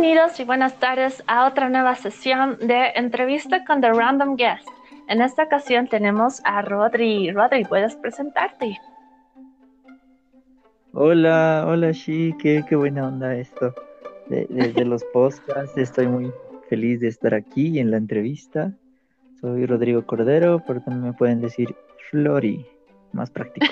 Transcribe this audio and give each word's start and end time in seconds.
Bienvenidos 0.00 0.38
y 0.38 0.44
buenas 0.44 0.78
tardes 0.78 1.24
a 1.26 1.48
otra 1.48 1.68
nueva 1.68 1.96
sesión 1.96 2.56
de 2.58 2.92
entrevista 2.94 3.64
con 3.64 3.80
The 3.80 3.92
Random 3.92 4.36
Guest. 4.36 4.68
En 5.08 5.20
esta 5.20 5.42
ocasión 5.42 5.88
tenemos 5.88 6.40
a 6.44 6.62
Rodri. 6.62 7.32
Rodri, 7.32 7.64
¿puedes 7.64 7.96
presentarte? 7.96 8.78
Hola, 10.92 11.64
hola, 11.66 11.92
sí, 11.94 12.32
qué, 12.38 12.64
qué 12.68 12.76
buena 12.76 13.08
onda 13.08 13.34
esto. 13.34 13.74
Desde 14.28 14.84
los 14.84 15.02
podcasts 15.12 15.76
estoy 15.76 16.06
muy 16.06 16.32
feliz 16.68 17.00
de 17.00 17.08
estar 17.08 17.34
aquí 17.34 17.80
en 17.80 17.90
la 17.90 17.96
entrevista. 17.96 18.70
Soy 19.40 19.66
Rodrigo 19.66 20.06
Cordero, 20.06 20.62
pero 20.64 20.80
también 20.80 21.06
me 21.06 21.12
pueden 21.12 21.40
decir 21.40 21.74
Flori, 22.08 22.64
más 23.10 23.30
práctico. 23.32 23.66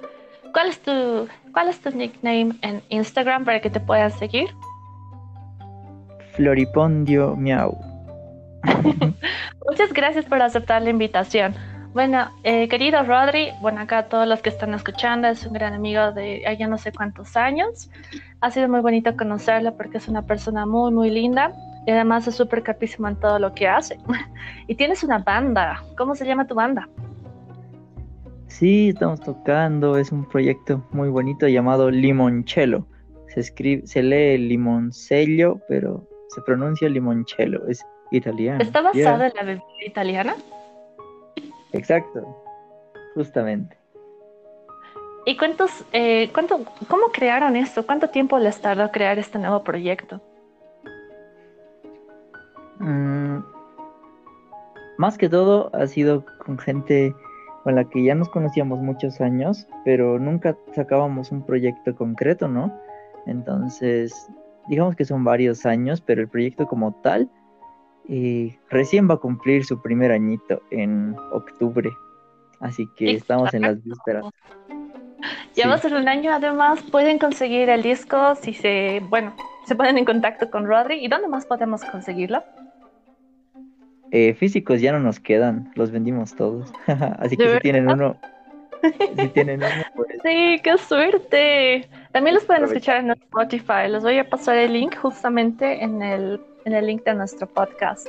¿Cuál 0.52 0.68
es 0.68 0.78
tu, 0.78 1.26
cuál 1.52 1.70
es 1.70 1.80
tu 1.80 1.90
nickname 1.90 2.52
en 2.62 2.82
Instagram 2.88 3.44
para 3.44 3.60
que 3.60 3.68
te 3.68 3.80
puedan 3.80 4.12
seguir? 4.12 4.50
Floripondio 6.32 7.36
Miau. 7.36 7.78
Muchas 9.68 9.92
gracias 9.92 10.24
por 10.24 10.40
aceptar 10.40 10.82
la 10.82 10.90
invitación. 10.90 11.54
Bueno, 11.92 12.30
eh, 12.42 12.68
querido 12.68 13.02
Rodri, 13.02 13.50
bueno, 13.60 13.80
acá 13.82 14.08
todos 14.08 14.26
los 14.26 14.40
que 14.40 14.48
están 14.48 14.72
escuchando, 14.72 15.28
es 15.28 15.44
un 15.44 15.52
gran 15.52 15.74
amigo 15.74 16.12
de 16.12 16.42
ya 16.58 16.66
no 16.66 16.78
sé 16.78 16.90
cuántos 16.90 17.36
años. 17.36 17.90
Ha 18.40 18.50
sido 18.50 18.68
muy 18.68 18.80
bonito 18.80 19.14
conocerlo 19.14 19.76
porque 19.76 19.98
es 19.98 20.08
una 20.08 20.22
persona 20.22 20.64
muy, 20.64 20.90
muy 20.90 21.10
linda 21.10 21.52
y 21.86 21.90
además 21.90 22.26
es 22.26 22.34
súper 22.34 22.62
capísimo 22.62 23.08
en 23.08 23.16
todo 23.16 23.38
lo 23.38 23.52
que 23.52 23.68
hace. 23.68 23.98
y 24.68 24.74
tienes 24.74 25.04
una 25.04 25.18
banda. 25.18 25.82
¿Cómo 25.98 26.14
se 26.14 26.24
llama 26.24 26.46
tu 26.46 26.54
banda? 26.54 26.88
Sí, 28.46 28.88
estamos 28.88 29.20
tocando. 29.20 29.98
Es 29.98 30.12
un 30.12 30.26
proyecto 30.26 30.82
muy 30.92 31.10
bonito 31.10 31.46
llamado 31.46 31.90
Limoncello. 31.90 32.86
Se 33.28 33.40
escribe, 33.40 33.86
se 33.86 34.02
lee 34.02 34.38
limoncello, 34.38 35.60
pero 35.68 36.06
se 36.34 36.40
pronuncia 36.42 36.88
limoncello, 36.88 37.66
es 37.68 37.84
italiano. 38.10 38.62
¿Está 38.62 38.80
basado 38.80 39.24
en 39.24 39.32
la 39.34 39.42
bebida 39.42 39.64
italiana? 39.84 40.34
Exacto, 41.72 42.42
justamente. 43.14 43.76
¿Y 45.24 45.36
cuántos, 45.36 45.84
eh, 45.92 46.30
cuánto, 46.32 46.60
cómo 46.88 47.06
crearon 47.12 47.56
esto? 47.56 47.86
¿Cuánto 47.86 48.08
tiempo 48.08 48.38
les 48.38 48.60
tardó 48.60 48.90
crear 48.90 49.18
este 49.18 49.38
nuevo 49.38 49.62
proyecto? 49.62 50.20
Mm, 52.80 53.38
más 54.98 55.16
que 55.16 55.28
todo 55.28 55.70
ha 55.74 55.86
sido 55.86 56.24
con 56.44 56.58
gente 56.58 57.14
con 57.62 57.76
la 57.76 57.84
que 57.84 58.02
ya 58.02 58.16
nos 58.16 58.28
conocíamos 58.28 58.80
muchos 58.80 59.20
años, 59.20 59.68
pero 59.84 60.18
nunca 60.18 60.56
sacábamos 60.74 61.30
un 61.30 61.46
proyecto 61.46 61.94
concreto, 61.94 62.48
¿no? 62.48 62.76
Entonces 63.26 64.28
digamos 64.68 64.96
que 64.96 65.04
son 65.04 65.24
varios 65.24 65.66
años, 65.66 66.00
pero 66.00 66.20
el 66.20 66.28
proyecto 66.28 66.66
como 66.66 66.92
tal 67.02 67.30
eh, 68.08 68.58
recién 68.70 69.08
va 69.08 69.14
a 69.14 69.18
cumplir 69.18 69.64
su 69.64 69.80
primer 69.80 70.10
añito 70.10 70.62
en 70.70 71.16
octubre. 71.32 71.90
Así 72.60 72.88
que 72.96 73.12
estamos 73.12 73.52
en 73.54 73.62
las 73.62 73.82
vísperas. 73.82 74.24
Ya 75.54 75.68
va 75.68 75.74
a 75.74 75.78
ser 75.78 75.94
un 75.94 76.08
año, 76.08 76.32
además 76.32 76.82
pueden 76.90 77.18
conseguir 77.18 77.68
el 77.68 77.82
disco 77.82 78.34
si 78.36 78.54
se, 78.54 79.02
bueno, 79.08 79.34
se 79.66 79.74
ponen 79.74 79.98
en 79.98 80.04
contacto 80.04 80.50
con 80.50 80.66
Rodri. 80.66 81.04
¿Y 81.04 81.08
dónde 81.08 81.28
más 81.28 81.46
podemos 81.46 81.84
conseguirlo? 81.84 82.42
Eh, 84.10 84.34
físicos 84.34 84.80
ya 84.80 84.92
no 84.92 85.00
nos 85.00 85.20
quedan, 85.20 85.70
los 85.74 85.90
vendimos 85.90 86.34
todos. 86.34 86.72
Así 87.18 87.36
que 87.36 87.54
si 87.54 87.60
tienen 87.60 87.88
uno, 87.88 88.16
si 89.16 89.28
tienen 89.28 89.62
uno, 89.62 89.84
pues... 89.96 90.08
Sí, 90.22 90.60
qué 90.62 90.78
suerte. 90.78 91.88
También 92.12 92.34
los 92.34 92.44
pueden 92.44 92.64
escuchar 92.64 92.98
en 92.98 93.10
Spotify. 93.12 93.88
Les 93.88 94.02
voy 94.02 94.18
a 94.18 94.28
pasar 94.28 94.56
el 94.58 94.74
link 94.74 94.96
justamente 94.96 95.82
en 95.82 96.02
el, 96.02 96.40
en 96.64 96.74
el 96.74 96.86
link 96.86 97.04
de 97.04 97.14
nuestro 97.14 97.46
podcast. 97.46 98.06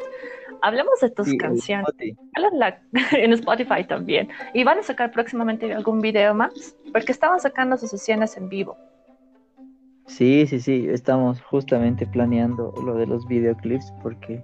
Hablemos 0.61 0.99
de 1.01 1.09
tus 1.09 1.33
canciones. 1.35 1.87
en 3.11 3.33
Spotify 3.33 3.85
también. 3.87 4.29
Y 4.53 4.63
van 4.63 4.79
a 4.79 4.83
sacar 4.83 5.11
próximamente 5.11 5.73
algún 5.73 6.01
video 6.01 6.33
más, 6.33 6.75
porque 6.91 7.11
estaban 7.11 7.39
sacando 7.39 7.77
sus 7.77 7.89
sesiones 7.89 8.35
en 8.37 8.49
vivo. 8.49 8.77
Sí, 10.07 10.45
sí, 10.47 10.59
sí, 10.59 10.87
estamos 10.89 11.41
justamente 11.41 12.05
planeando 12.05 12.73
lo 12.85 12.95
de 12.95 13.07
los 13.07 13.25
videoclips 13.25 13.93
porque 14.01 14.43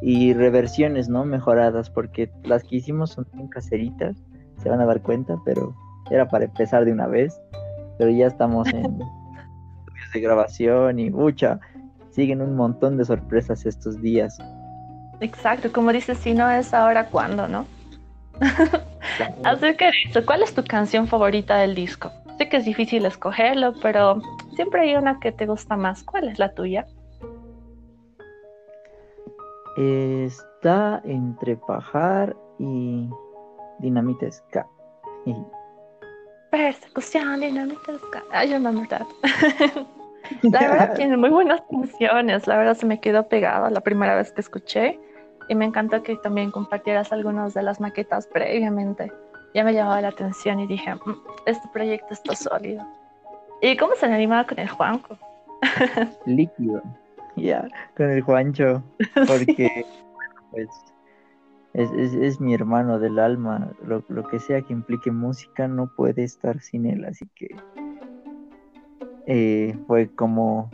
y 0.00 0.32
reversiones, 0.32 1.08
¿no? 1.08 1.24
Mejoradas, 1.24 1.90
porque 1.90 2.30
las 2.44 2.62
que 2.64 2.76
hicimos 2.76 3.12
son 3.12 3.48
caseritas, 3.48 4.16
se 4.62 4.68
van 4.68 4.80
a 4.80 4.86
dar 4.86 5.02
cuenta, 5.02 5.36
pero 5.44 5.74
era 6.10 6.28
para 6.28 6.46
empezar 6.46 6.84
de 6.84 6.92
una 6.92 7.06
vez 7.06 7.38
pero 7.98 8.10
ya 8.10 8.26
estamos 8.26 8.68
en 8.68 8.84
estudios 9.86 10.12
de 10.12 10.20
grabación 10.20 10.98
y 10.98 11.10
mucha, 11.10 11.60
siguen 12.10 12.40
un 12.40 12.56
montón 12.56 12.96
de 12.96 13.04
sorpresas 13.04 13.66
estos 13.66 14.00
días. 14.00 14.38
Exacto, 15.20 15.72
como 15.72 15.92
dices, 15.92 16.18
si 16.18 16.34
no 16.34 16.50
es 16.50 16.74
ahora, 16.74 17.06
¿cuándo, 17.06 17.48
no? 17.48 17.66
Acerca 19.44 19.86
de 19.86 19.92
eso, 20.08 20.24
¿cuál 20.26 20.42
es 20.42 20.54
tu 20.54 20.62
canción 20.64 21.06
favorita 21.06 21.56
del 21.56 21.74
disco? 21.74 22.10
Sé 22.38 22.48
que 22.48 22.58
es 22.58 22.64
difícil 22.66 23.06
escogerlo, 23.06 23.72
pero 23.80 24.20
siempre 24.54 24.82
hay 24.82 24.96
una 24.96 25.18
que 25.20 25.32
te 25.32 25.46
gusta 25.46 25.76
más. 25.76 26.02
¿Cuál 26.02 26.28
es 26.28 26.38
la 26.38 26.52
tuya? 26.52 26.86
Está 29.76 31.00
entre 31.04 31.56
Pajar 31.56 32.36
y 32.58 33.08
Dinamita 33.78 34.30
Ska. 34.30 34.66
Persecución, 36.56 37.40
dinamita. 37.40 37.92
Ay, 38.32 38.50
yo 38.50 38.58
no 38.58 38.72
verdad. 38.72 39.06
la 40.42 40.58
verdad 40.58 40.94
tiene 40.96 41.16
muy 41.18 41.28
buenas 41.28 41.60
canciones. 41.70 42.46
La 42.46 42.56
verdad 42.56 42.74
se 42.74 42.86
me 42.86 42.98
quedó 42.98 43.28
pegado 43.28 43.68
la 43.68 43.80
primera 43.82 44.16
vez 44.16 44.32
que 44.32 44.40
escuché. 44.40 44.98
Y 45.50 45.54
me 45.54 45.66
encantó 45.66 46.02
que 46.02 46.16
también 46.16 46.50
compartieras 46.50 47.12
algunas 47.12 47.52
de 47.52 47.62
las 47.62 47.78
maquetas 47.78 48.26
previamente. 48.28 49.12
Ya 49.54 49.64
me 49.64 49.74
llamaba 49.74 50.00
la 50.00 50.08
atención 50.08 50.58
y 50.60 50.66
dije, 50.66 50.94
mm, 50.94 51.14
este 51.44 51.68
proyecto 51.74 52.14
está 52.14 52.34
sólido. 52.34 52.84
¿Y 53.60 53.76
cómo 53.76 53.94
se 53.94 54.06
animaba 54.06 54.46
con 54.46 54.58
el 54.58 54.68
Juanco? 54.68 55.18
Líquido. 56.24 56.82
Ya, 57.36 57.68
con 57.96 58.10
el 58.10 58.22
Juancho. 58.22 58.82
Porque, 59.26 59.84
pues, 60.52 60.68
es, 61.76 62.40
mi 62.40 62.54
hermano 62.54 62.98
del 62.98 63.18
alma. 63.18 63.70
Lo, 63.84 64.26
que 64.28 64.38
sea 64.38 64.62
que 64.62 64.72
implique 64.72 65.10
música 65.10 65.68
no 65.68 65.88
puede 65.94 66.24
estar 66.24 66.60
sin 66.60 66.86
él. 66.86 67.04
Así 67.04 67.26
que 67.34 67.54
eh, 69.26 69.78
fue 69.86 70.08
como, 70.08 70.70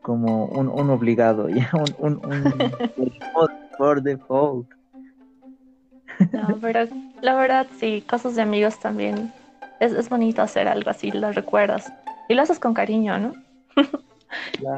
como 0.00 0.46
un, 0.46 0.90
obligado, 0.90 1.48
ya 1.50 1.70
un, 1.98 2.20
por 3.76 4.02
default. 4.02 4.68
No, 6.32 6.58
pero 6.60 6.88
la 7.20 7.34
verdad 7.36 7.66
sí, 7.78 8.02
cosas 8.08 8.34
de 8.34 8.42
amigos 8.42 8.80
también. 8.80 9.32
Es, 9.78 9.92
es 9.92 10.08
bonito 10.08 10.42
hacer 10.42 10.66
algo 10.66 10.90
así, 10.90 11.12
lo 11.12 11.30
recuerdas. 11.32 11.92
Y 12.28 12.34
lo 12.34 12.42
haces 12.42 12.58
con 12.58 12.74
cariño, 12.74 13.18
¿no? 13.18 13.32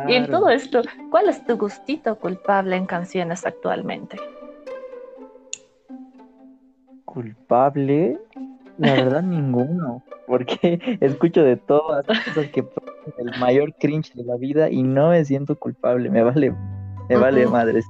Y 0.06 0.14
en 0.14 0.30
todo 0.30 0.48
esto, 0.48 0.82
¿cuál 1.10 1.28
es 1.28 1.44
tu 1.44 1.56
gustito 1.56 2.14
culpable 2.14 2.76
en 2.76 2.86
canciones 2.86 3.44
actualmente? 3.44 4.16
Culpable, 7.12 8.18
la 8.78 8.94
verdad 8.94 9.22
ninguno, 9.22 10.02
porque 10.26 10.80
escucho 11.00 11.42
de 11.42 11.56
todas 11.56 12.06
las 12.06 12.20
cosas 12.24 12.48
que 12.50 12.64
el 13.18 13.38
mayor 13.40 13.74
cringe 13.78 14.12
de 14.14 14.24
la 14.24 14.36
vida 14.36 14.70
y 14.70 14.82
no 14.82 15.10
me 15.10 15.24
siento 15.24 15.58
culpable, 15.58 16.08
me 16.08 16.22
vale, 16.22 16.54
me 17.08 17.16
vale 17.16 17.46
madres. 17.46 17.84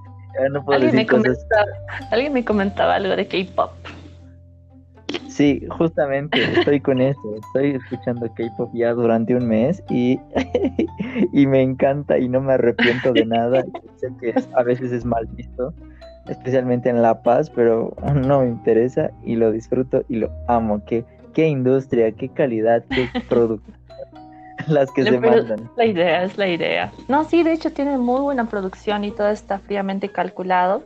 no 0.51 0.65
puedo 0.65 0.81
¿Alguien, 0.81 0.97
decir 0.97 1.13
me 1.13 1.23
comentaba, 1.23 1.67
alguien 2.11 2.33
me 2.33 2.45
comentaba 2.45 2.95
algo 2.97 3.15
de 3.15 3.27
K-pop. 3.27 3.71
Sí, 5.29 5.65
justamente 5.71 6.43
estoy 6.43 6.81
con 6.81 7.01
eso, 7.01 7.21
estoy 7.37 7.71
escuchando 7.73 8.33
K-pop 8.35 8.71
ya 8.75 8.93
durante 8.93 9.35
un 9.35 9.47
mes 9.47 9.83
y, 9.91 10.19
y 11.33 11.47
me 11.47 11.63
encanta 11.63 12.19
y 12.19 12.29
no 12.29 12.41
me 12.41 12.55
arrepiento 12.55 13.13
de 13.13 13.27
nada. 13.27 13.65
sé 13.97 14.09
que 14.21 14.35
a 14.57 14.63
veces 14.63 14.93
es 14.93 15.05
mal 15.05 15.27
visto, 15.37 15.75
especialmente 16.31 16.89
en 16.89 17.03
La 17.03 17.23
Paz, 17.23 17.51
pero 17.51 17.95
no 18.15 18.41
me 18.41 18.47
interesa 18.47 19.11
y 19.25 19.37
lo 19.37 19.53
disfruto 19.53 20.05
y 20.09 20.17
lo 20.17 20.31
amo. 20.49 20.83
Qué, 20.87 21.05
qué 21.35 21.49
industria, 21.49 22.13
qué 22.13 22.29
calidad, 22.29 22.85
qué 22.89 23.09
producto. 23.29 23.71
Las 24.69 24.91
que 24.93 25.05
se 25.05 25.19
mandan. 25.19 25.71
La 25.77 25.87
idea 25.87 26.23
es 26.23 26.37
la 26.37 26.47
idea. 26.47 26.93
No, 27.09 27.25
sí, 27.25 27.43
de 27.43 27.53
hecho 27.53 27.73
tiene 27.73 27.97
muy 27.99 28.21
buena 28.21 28.45
producción 28.47 29.05
y 29.05 29.11
todo 29.11 29.29
está 29.29 29.59
fríamente 29.59 30.11
calculado. 30.11 30.85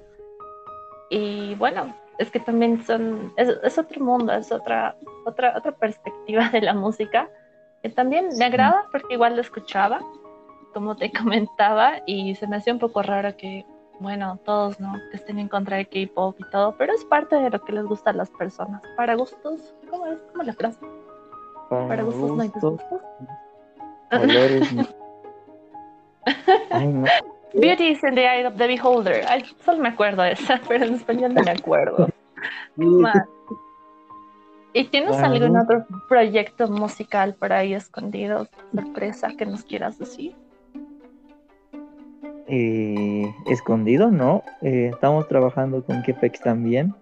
Y 1.10 1.54
bueno, 1.56 1.94
es 2.18 2.30
que 2.30 2.40
también 2.40 2.84
son, 2.84 3.32
es, 3.36 3.78
otro 3.78 4.04
mundo, 4.04 4.32
es 4.32 4.52
otra, 4.52 4.96
otra, 5.26 5.54
otra 5.56 5.72
perspectiva 5.72 6.48
de 6.50 6.62
la 6.62 6.74
música 6.74 7.28
que 7.82 7.90
también 7.90 8.28
me 8.38 8.44
agrada 8.44 8.86
porque 8.92 9.14
igual 9.14 9.34
lo 9.34 9.42
escuchaba, 9.42 10.00
como 10.72 10.96
te 10.96 11.10
comentaba, 11.18 11.96
y 12.06 12.34
se 12.36 12.46
me 12.46 12.56
hacía 12.56 12.72
un 12.72 12.78
poco 12.78 13.02
raro 13.02 13.36
que 13.36 13.66
bueno, 14.00 14.38
todos, 14.44 14.80
¿no? 14.80 14.92
Que 15.10 15.16
estén 15.16 15.38
en 15.38 15.48
contra 15.48 15.76
de 15.76 15.86
K-pop 15.86 16.36
y 16.38 16.50
todo, 16.50 16.76
pero 16.76 16.92
es 16.92 17.04
parte 17.04 17.36
de 17.36 17.50
lo 17.50 17.60
que 17.62 17.72
les 17.72 17.84
gusta 17.84 18.10
a 18.10 18.12
las 18.14 18.30
personas. 18.30 18.82
Para 18.96 19.14
gustos, 19.14 19.74
¿cómo 19.90 20.06
es? 20.06 20.18
¿Cómo 20.32 20.42
la 20.42 20.52
frase? 20.52 20.80
Para, 21.70 22.02
gustos, 22.02 22.36
no 22.36 22.42
hay 22.42 22.48
disgustos. 22.48 23.00
Ay, 26.70 26.86
no. 26.88 27.04
Beauty 27.54 27.88
is 27.90 28.02
in 28.02 28.14
the 28.14 28.26
eye 28.26 28.44
of 28.46 28.56
the 28.56 28.66
beholder. 28.66 29.24
Ay, 29.28 29.44
solo 29.64 29.78
me 29.78 29.88
acuerdo 29.88 30.22
de 30.22 30.32
esa, 30.32 30.60
pero 30.68 30.84
en 30.84 30.94
español 30.94 31.34
no 31.34 31.42
me 31.42 31.52
acuerdo. 31.52 32.08
Man. 32.76 33.24
¿Y 34.72 34.84
tienes 34.88 35.10
Bueno. 35.10 35.26
algún 35.26 35.56
otro 35.56 35.86
proyecto 36.08 36.66
musical 36.66 37.34
por 37.34 37.52
ahí 37.52 37.74
escondido, 37.74 38.48
sorpresa, 38.74 39.28
que 39.38 39.46
nos 39.46 39.62
quieras 39.62 39.98
decir? 39.98 40.34
Eh, 42.46 43.34
escondido, 43.46 44.10
¿no? 44.10 44.42
Eh, 44.60 44.90
estamos 44.92 45.26
trabajando 45.28 45.82
con 45.84 46.02
Kepex 46.02 46.40
también. 46.40 46.94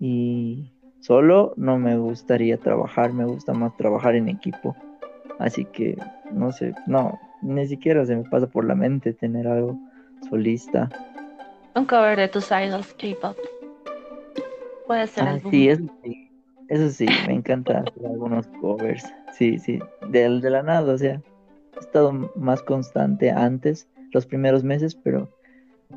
Y 0.00 0.72
solo 1.00 1.54
no 1.56 1.78
me 1.78 1.96
gustaría 1.96 2.58
trabajar, 2.58 3.12
me 3.12 3.24
gusta 3.24 3.52
más 3.52 3.76
trabajar 3.76 4.16
en 4.16 4.28
equipo. 4.28 4.76
Así 5.38 5.64
que, 5.66 5.96
no 6.30 6.50
sé, 6.52 6.74
no, 6.86 7.18
ni 7.42 7.66
siquiera 7.66 8.04
se 8.06 8.16
me 8.16 8.24
pasa 8.24 8.46
por 8.46 8.64
la 8.64 8.74
mente 8.74 9.12
tener 9.12 9.46
algo 9.46 9.78
solista. 10.28 10.88
Un 11.74 11.84
cover 11.84 12.16
de 12.18 12.28
tus 12.28 12.50
idols 12.50 12.92
K-pop. 12.94 13.36
Puede 14.86 15.06
ser 15.06 15.28
Ah, 15.28 15.34
el 15.34 15.50
sí, 15.50 15.68
eso 15.68 15.82
sí, 16.02 16.30
eso 16.68 16.90
sí, 16.90 17.06
me 17.26 17.34
encanta 17.34 17.80
hacer 17.80 18.06
algunos 18.06 18.46
covers. 18.60 19.04
Sí, 19.32 19.58
sí, 19.58 19.78
del 20.10 20.40
de 20.40 20.50
la 20.50 20.62
nada, 20.62 20.92
o 20.94 20.98
sea, 20.98 21.20
he 21.76 21.80
estado 21.80 22.12
más 22.34 22.62
constante 22.62 23.30
antes, 23.30 23.86
los 24.12 24.26
primeros 24.26 24.64
meses, 24.64 24.94
pero 24.94 25.28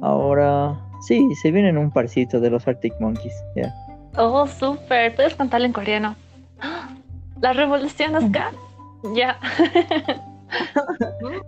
ahora 0.02 0.80
sí, 1.02 1.34
se 1.42 1.52
vienen 1.52 1.78
un 1.78 1.92
parcito 1.92 2.40
de 2.40 2.50
los 2.50 2.68
Arctic 2.68 2.94
Monkeys. 3.00 3.36
Oh, 4.18 4.48
súper. 4.48 5.16
¿Puedes 5.16 5.36
cantarlo 5.36 5.66
en 5.66 5.74
coreano? 5.74 6.16
La 7.42 7.54
revolución 7.54 8.16
acá. 8.16 8.52
Ya. 9.16 9.38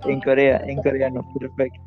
En 0.05 0.21
Corea, 0.21 0.61
en 0.65 0.81
coreano, 0.81 1.27
perfecto. 1.39 1.81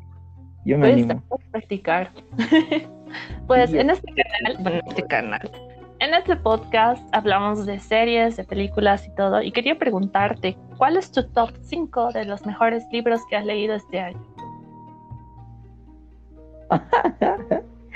Yo 0.65 0.77
me 0.77 0.89
Puedes 0.89 1.03
animo. 1.05 1.23
practicar. 1.51 2.11
pues 3.47 3.73
en 3.73 3.89
este 3.89 4.13
canal, 4.13 4.63
bueno, 4.63 4.79
en 4.79 4.87
este 4.87 5.03
canal, 5.03 5.51
en 5.99 6.13
este 6.13 6.35
podcast 6.35 7.01
hablamos 7.13 7.65
de 7.65 7.79
series, 7.79 8.35
de 8.35 8.43
películas 8.43 9.07
y 9.07 9.15
todo. 9.15 9.41
Y 9.41 9.51
quería 9.51 9.77
preguntarte, 9.77 10.57
¿cuál 10.77 10.97
es 10.97 11.11
tu 11.11 11.23
top 11.23 11.51
5 11.61 12.11
de 12.13 12.25
los 12.25 12.45
mejores 12.45 12.83
libros 12.91 13.21
que 13.29 13.37
has 13.37 13.45
leído 13.45 13.75
este 13.75 13.99
año? 13.99 14.19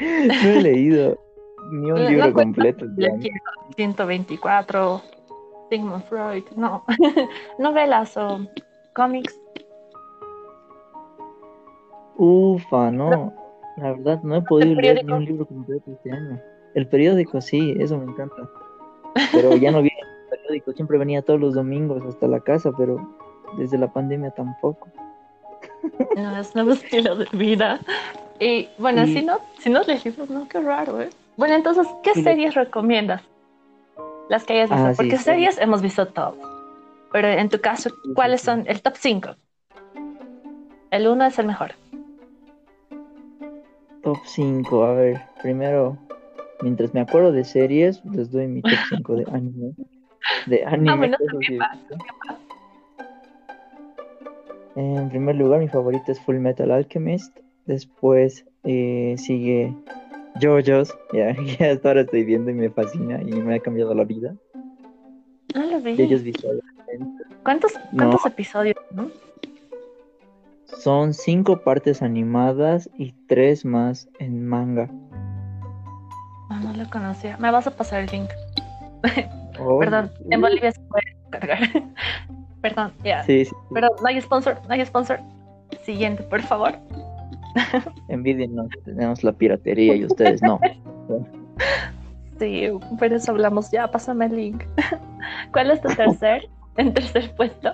No 0.02 0.50
he 0.50 0.62
leído 0.62 1.20
ni 1.72 1.92
un 1.92 2.04
No 2.04 2.10
libro 2.10 2.34
cuenta 2.34 2.62
completo. 2.62 2.86
quiero 2.96 3.38
124, 3.76 5.02
Sigmund 5.70 6.04
Freud, 6.06 6.44
no. 6.56 6.84
Novelas 7.60 8.16
o 8.18 8.40
cómics. 8.94 9.40
Ufa, 12.18 12.92
no. 12.92 13.34
La 13.78 13.92
verdad, 13.92 14.22
no 14.24 14.36
he 14.36 14.42
podido 14.42 14.76
leer 14.82 15.06
ni 15.06 15.12
un 15.14 15.26
libro 15.26 15.46
completo 15.46 15.92
este 15.92 16.12
año. 16.12 16.40
El 16.76 16.88
periódico, 16.88 17.40
sí, 17.40 17.76
eso 17.80 17.98
me 17.98 18.06
encanta. 18.12 18.50
Pero 19.32 19.56
ya 19.56 19.72
no 19.72 19.82
viene 19.82 19.98
el 20.02 20.30
periódico, 20.30 20.74
siempre 20.74 20.98
venía 20.98 21.22
todos 21.22 21.40
los 21.40 21.56
domingos 21.56 22.04
hasta 22.06 22.28
la 22.28 22.40
casa, 22.42 22.72
pero 22.78 22.98
desde 23.58 23.78
la 23.78 23.92
pandemia 23.92 24.32
tampoco. 24.32 24.88
No, 26.16 26.38
es 26.38 26.54
nuevo 26.56 26.72
estilo 26.72 27.16
de 27.16 27.26
vida. 27.32 27.80
Y 28.40 28.70
bueno, 28.78 29.04
Y- 29.04 29.08
si 29.14 29.22
no, 29.24 29.40
si 29.60 29.70
no 29.70 29.82
lees 29.84 30.06
libros, 30.06 30.30
no, 30.30 30.48
qué 30.48 30.60
raro, 30.62 31.02
¿eh? 31.02 31.10
Bueno, 31.38 31.56
entonces, 31.56 31.88
¿qué 32.04 32.12
Y 32.16 32.24
series 32.24 32.54
recomiendas? 32.56 33.22
Las 34.30 34.44
que 34.46 34.54
hayas 34.54 34.70
visto. 34.70 34.88
Ah, 34.90 34.94
Porque 34.96 35.18
sí. 35.18 35.24
series 35.24 35.58
hemos 35.60 35.82
visto 35.82 36.06
todas. 36.08 36.36
Pero 37.12 37.28
en 37.28 37.50
tu 37.50 37.60
caso, 37.60 37.90
¿cuáles 38.14 38.42
son 38.42 38.66
el 38.68 38.82
top 38.82 38.94
5? 38.98 39.30
El 40.92 41.08
1 41.08 41.26
es 41.26 41.40
el 41.40 41.48
mejor. 41.48 41.72
Top 44.04 44.18
5, 44.26 44.84
a 44.86 44.94
ver, 44.94 45.22
primero, 45.42 45.98
mientras 46.62 46.94
me 46.94 47.02
acuerdo 47.02 47.32
de 47.32 47.44
series, 47.44 48.04
les 48.06 48.32
doy 48.32 48.48
mi 48.48 48.62
top 48.62 48.80
5 48.88 49.16
de 49.16 49.26
anime. 49.32 49.74
De 50.46 50.64
anime. 50.66 50.92
Ah, 50.92 50.96
bueno. 50.96 51.18
En 54.76 55.10
primer 55.10 55.36
lugar, 55.36 55.60
mi 55.60 55.68
favorito 55.68 56.12
es 56.12 56.20
Full 56.22 56.38
Metal 56.38 56.72
Alchemist. 56.72 57.38
Después 57.70 58.48
eh, 58.64 59.14
sigue 59.20 59.72
JoJo's, 60.42 60.98
ya, 61.14 61.36
ya 61.40 61.72
hasta 61.72 61.90
ahora 61.90 62.02
estoy 62.02 62.24
viendo 62.24 62.50
y 62.50 62.56
me 62.56 62.72
fascina 62.72 63.22
y 63.22 63.26
me 63.26 63.56
ha 63.56 63.60
cambiado 63.60 63.94
la 63.94 64.06
vida. 64.06 64.34
No 65.54 65.64
lo 65.68 65.80
vi. 65.80 65.96
JoJo's 65.96 66.24
Visual. 66.24 66.62
¿Cuántos, 67.44 67.74
No. 67.92 67.98
cuántos 68.10 68.26
episodios? 68.26 68.76
no? 68.92 69.12
Son 70.80 71.14
cinco 71.14 71.62
partes 71.62 72.02
animadas 72.02 72.90
y 72.98 73.14
tres 73.28 73.66
más 73.66 74.10
en 74.18 74.48
manga. 74.48 74.90
Ah, 76.50 76.60
no 76.64 76.74
lo 76.74 76.90
conocía. 76.90 77.38
Me 77.38 77.52
vas 77.52 77.68
a 77.68 77.72
pasar 77.72 78.02
el 78.02 78.10
link. 78.12 78.30
Oh, 79.62 79.78
Perdón, 79.78 80.10
en 80.30 80.40
Bolivia 80.40 80.72
se 80.72 80.80
puede 80.84 81.04
cargar. 81.32 81.60
Perdón, 82.62 82.94
ya. 83.04 83.24
Sí, 83.24 83.44
sí. 83.44 83.52
Perdón, 83.74 83.92
no 84.02 84.08
hay 84.08 84.22
sponsor, 84.22 84.58
no 84.66 84.74
hay 84.74 84.86
sponsor. 84.86 85.20
Siguiente, 85.84 86.24
por 86.24 86.42
favor. 86.42 86.76
Envidienos, 88.08 88.68
tenemos 88.86 89.24
la 89.24 89.32
piratería 89.32 89.96
y 89.96 90.06
ustedes 90.06 90.42
no. 90.42 90.60
Sí, 92.40 92.68
por 92.98 93.12
eso 93.12 93.32
hablamos 93.32 93.70
ya. 93.72 93.90
Pásame 93.90 94.26
el 94.28 94.36
link. 94.36 94.64
¿Cuál 95.52 95.72
es 95.72 95.82
tu 95.82 95.90
tercer? 95.90 96.48
En 96.78 96.94
tercer 96.94 97.34
puesto. 97.36 97.74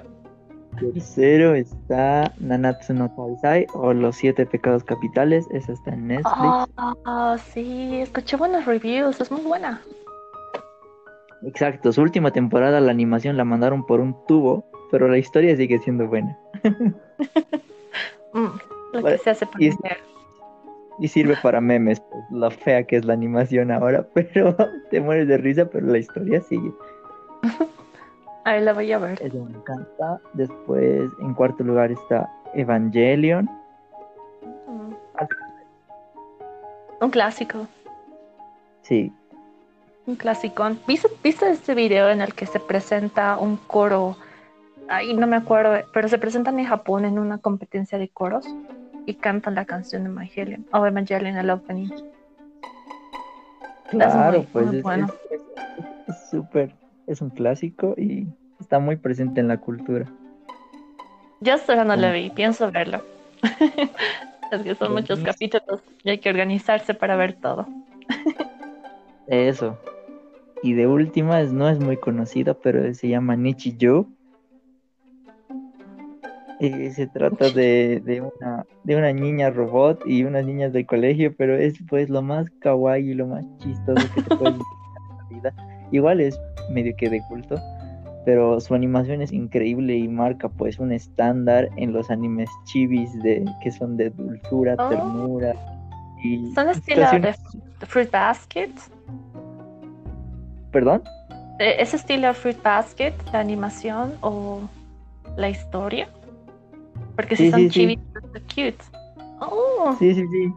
Tercero 0.79 1.55
está 1.55 2.33
Nanatsu 2.39 2.93
no 2.93 3.09
Taizai 3.15 3.67
o 3.73 3.93
Los 3.93 4.17
Siete 4.17 4.45
Pecados 4.45 4.83
Capitales. 4.83 5.45
Esa 5.51 5.73
está 5.73 5.91
en 5.93 6.07
Netflix. 6.07 6.73
Ah, 7.05 7.37
sí, 7.53 7.99
escuché 8.01 8.35
buenos 8.35 8.65
reviews. 8.65 9.21
Es 9.21 9.31
muy 9.31 9.41
buena. 9.41 9.81
Exacto, 11.43 11.93
su 11.93 12.01
última 12.01 12.31
temporada 12.31 12.79
la 12.79 12.91
animación 12.91 13.37
la 13.37 13.45
mandaron 13.45 13.85
por 13.85 13.99
un 13.99 14.15
tubo, 14.27 14.65
pero 14.89 15.07
la 15.07 15.17
historia 15.17 15.55
sigue 15.55 15.79
siendo 15.79 16.07
buena. 16.07 16.37
Mm, 18.33 18.47
lo 18.95 19.01
Vale, 19.01 19.17
que 19.17 19.23
se 19.23 19.29
hace 19.31 19.47
y. 19.59 19.71
Y 20.97 21.09
sirve 21.09 21.35
para 21.43 21.59
memes, 21.59 21.99
pues, 21.99 22.23
la 22.31 22.49
fea 22.49 22.83
que 22.83 22.95
es 22.95 23.05
la 23.05 23.13
animación 23.13 23.69
ahora, 23.71 24.07
pero 24.13 24.55
te 24.89 25.01
mueres 25.01 25.27
de 25.27 25.37
risa, 25.37 25.65
pero 25.65 25.87
la 25.87 25.97
historia 25.97 26.41
sigue. 26.41 26.71
Ahí 28.45 28.61
la 28.61 28.73
voy 28.73 28.91
a 28.91 28.99
ver. 28.99 29.21
Eso 29.21 29.43
me 29.43 29.57
encanta. 29.57 30.21
Después, 30.33 31.09
en 31.19 31.33
cuarto 31.33 31.63
lugar 31.63 31.91
está 31.91 32.31
Evangelion. 32.53 33.45
Mm. 34.67 34.93
Un 37.01 37.09
clásico. 37.09 37.67
Sí, 38.83 39.11
Un 40.05 40.15
clasicón. 40.15 40.79
¿Viste, 40.87 41.07
¿Viste 41.23 41.49
este 41.49 41.73
video 41.73 42.09
en 42.09 42.21
el 42.21 42.35
que 42.35 42.45
se 42.45 42.59
presenta 42.59 43.39
un 43.39 43.57
coro? 43.57 44.15
Ay, 44.87 45.15
no 45.15 45.25
me 45.25 45.35
acuerdo, 45.35 45.83
pero 45.91 46.07
se 46.07 46.19
presentan 46.19 46.59
en 46.59 46.67
Japón 46.67 47.03
en 47.05 47.17
una 47.17 47.39
competencia 47.39 47.97
de 47.97 48.09
coros 48.09 48.45
y 49.05 49.13
cantan 49.15 49.55
la 49.55 49.65
canción 49.65 50.03
de 50.03 50.09
Evangelion 50.09 50.65
o 50.71 50.85
Evangelion 50.85 51.37
el 51.37 51.49
opening. 51.49 51.89
claro, 53.89 54.39
muy- 54.39 54.47
pues 54.51 54.67
muy 54.67 54.77
es- 54.77 54.83
bueno. 54.83 55.07
es 55.29 55.41
es- 55.41 55.45
es 56.07 56.29
súper, 56.29 56.75
es 57.07 57.21
un 57.21 57.29
clásico 57.29 57.93
y 57.97 58.27
está 58.59 58.79
muy 58.79 58.95
presente 58.95 59.39
en 59.41 59.47
la 59.47 59.57
cultura. 59.57 60.05
Yo 61.41 61.53
ahora 61.67 61.83
no 61.83 61.95
lo 61.95 62.11
vi, 62.11 62.29
pienso 62.31 62.71
verlo. 62.71 63.01
es 64.51 64.61
que 64.63 64.75
son 64.75 64.93
muchos 64.93 65.19
Buenísimo. 65.21 65.25
capítulos 65.25 65.81
y 66.03 66.09
hay 66.11 66.17
que 66.19 66.29
organizarse 66.29 66.93
para 66.93 67.15
ver 67.15 67.33
todo. 67.33 67.67
Eso. 69.27 69.77
Y 70.63 70.73
de 70.73 70.87
última, 70.87 71.41
es- 71.41 71.51
no 71.51 71.69
es 71.69 71.79
muy 71.79 71.97
conocida, 71.97 72.53
pero 72.55 72.91
se 72.93 73.07
llama 73.09 73.35
Nichijou. 73.35 74.07
Y 76.59 76.89
se 76.91 77.07
trata 77.07 77.49
de, 77.49 78.01
de 78.05 78.21
una, 78.21 78.65
de 78.83 78.95
una 78.95 79.11
niña 79.11 79.49
robot 79.49 80.01
y 80.05 80.23
unas 80.23 80.45
niñas 80.45 80.71
del 80.71 80.85
colegio, 80.85 81.35
pero 81.35 81.57
es 81.57 81.75
pues 81.89 82.09
lo 82.09 82.21
más 82.21 82.49
kawaii 82.59 83.11
y 83.11 83.13
lo 83.13 83.27
más 83.27 83.45
chistoso 83.57 84.07
que 84.13 84.21
te 84.21 84.35
puedes 84.37 84.55
imaginar 84.55 85.01
en 85.09 85.17
la 85.17 85.51
vida. 85.51 85.53
Igual 85.91 86.21
es 86.21 86.39
medio 86.71 86.95
que 86.95 87.09
de 87.09 87.21
culto, 87.27 87.55
pero 88.25 88.59
su 88.61 88.73
animación 88.73 89.21
es 89.21 89.33
increíble 89.33 89.95
y 89.95 90.07
marca 90.07 90.47
pues 90.49 90.79
un 90.79 90.91
estándar 90.91 91.69
en 91.75 91.91
los 91.91 92.09
animes 92.09 92.49
chibis 92.65 93.11
de, 93.21 93.45
que 93.61 93.71
son 93.71 93.97
de 93.97 94.09
dulzura, 94.09 94.75
Oh. 94.79 94.89
ternura 94.89 95.53
y 96.23 96.51
¿Son 96.53 96.69
estilo 96.69 97.01
de, 97.11 97.35
Fruit 97.85 98.09
Basket? 98.09 98.71
¿Perdón? 100.71 101.03
¿De 101.59 101.81
¿Ese 101.81 101.97
estilo 101.97 102.33
Fruit 102.33 102.61
Basket, 102.63 103.13
la 103.31 103.39
animación 103.39 104.13
o 104.21 104.61
la 105.37 105.49
historia? 105.49 106.07
Porque 107.15 107.35
si 107.35 107.45
Sí, 107.45 107.51
son 107.51 107.59
sí, 107.61 107.69
sí. 107.69 107.79
chivis, 107.79 107.99
son 108.13 108.31
cute. 108.53 108.77
Oh, 109.41 109.95
Sí, 109.99 110.13
sí, 110.15 110.27
sí. 110.27 110.53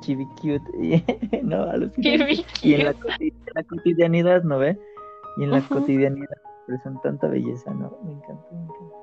Chibi 0.00 0.26
cute. 0.40 0.62
Y- 0.80 1.04
no, 1.42 1.66
chibi 2.00 2.44
Y 2.62 2.74
en 2.74 2.84
la, 2.84 2.92
cute. 2.94 3.08
coti- 3.12 3.28
en 3.28 3.52
la 3.54 3.62
cotidianidad, 3.64 4.42
¿no 4.42 4.58
ve? 4.58 4.78
Y 5.38 5.44
en 5.44 5.50
la 5.52 5.60
cotidianidad 5.62 6.36
expresan 6.58 7.00
tanta 7.02 7.26
belleza, 7.28 7.72
¿no? 7.72 7.96
Me 8.04 8.12
encanta, 8.12 8.44
me 8.52 8.60
encanta. 8.62 8.96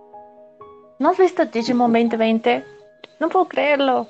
¿No 0.99 1.09
has 1.09 1.17
visto 1.17 1.45
Digimon 1.45 1.93
2020? 1.93 2.63
No 3.19 3.29
puedo 3.29 3.45
creerlo. 3.47 4.07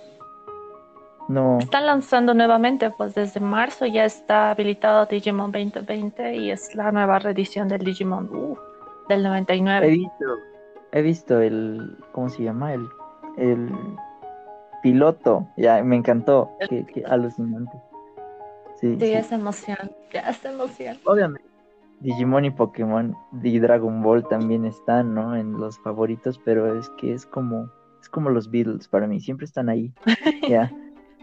No. 1.28 1.60
Están 1.60 1.86
lanzando 1.86 2.34
nuevamente, 2.34 2.90
pues 2.90 3.14
desde 3.14 3.40
marzo 3.40 3.86
ya 3.86 4.04
está 4.06 4.50
habilitado 4.52 5.06
Digimon 5.06 5.52
2020 5.52 6.36
y 6.36 6.50
es 6.50 6.74
la 6.74 6.92
nueva 6.92 7.20
reedición 7.20 7.68
del 7.68 7.84
Digimon 7.84 8.28
uh, 8.36 8.58
del 9.08 9.22
99. 9.22 9.86
He 9.86 9.90
visto, 9.92 10.26
he 10.92 11.02
visto 11.02 11.40
el, 11.42 11.98
¿cómo 12.12 12.30
se 12.30 12.44
llama? 12.44 12.74
El, 12.74 12.88
el 13.38 13.70
piloto, 14.82 15.48
ya 15.58 15.84
me 15.84 15.96
encantó, 15.96 16.52
qué, 16.70 16.86
qué 16.86 17.04
alucinante. 17.06 17.78
Sí, 18.80 18.94
Sí, 19.00 19.00
sí. 19.08 19.14
es 19.14 19.32
emoción, 19.32 19.92
ya 20.14 20.22
es 20.22 20.44
emoción. 20.46 20.98
Obviamente, 21.06 21.48
Digimon 22.00 22.46
y 22.46 22.52
Pokémon 22.52 23.14
y 23.44 23.60
Dragon 23.60 24.02
Ball 24.02 24.26
también 24.28 24.66
están, 24.66 25.14
¿no? 25.14 25.36
En 25.36 25.54
los 25.54 25.78
favoritos, 25.80 26.40
pero 26.46 26.80
es 26.80 26.90
que 26.92 27.14
es 27.14 27.26
como, 27.26 27.70
es 28.02 28.08
como 28.08 28.30
los 28.30 28.50
Beatles 28.50 28.88
para 28.88 29.06
mí, 29.06 29.20
siempre 29.20 29.46
están 29.46 29.68
ahí, 29.68 29.92
ya. 30.50 30.72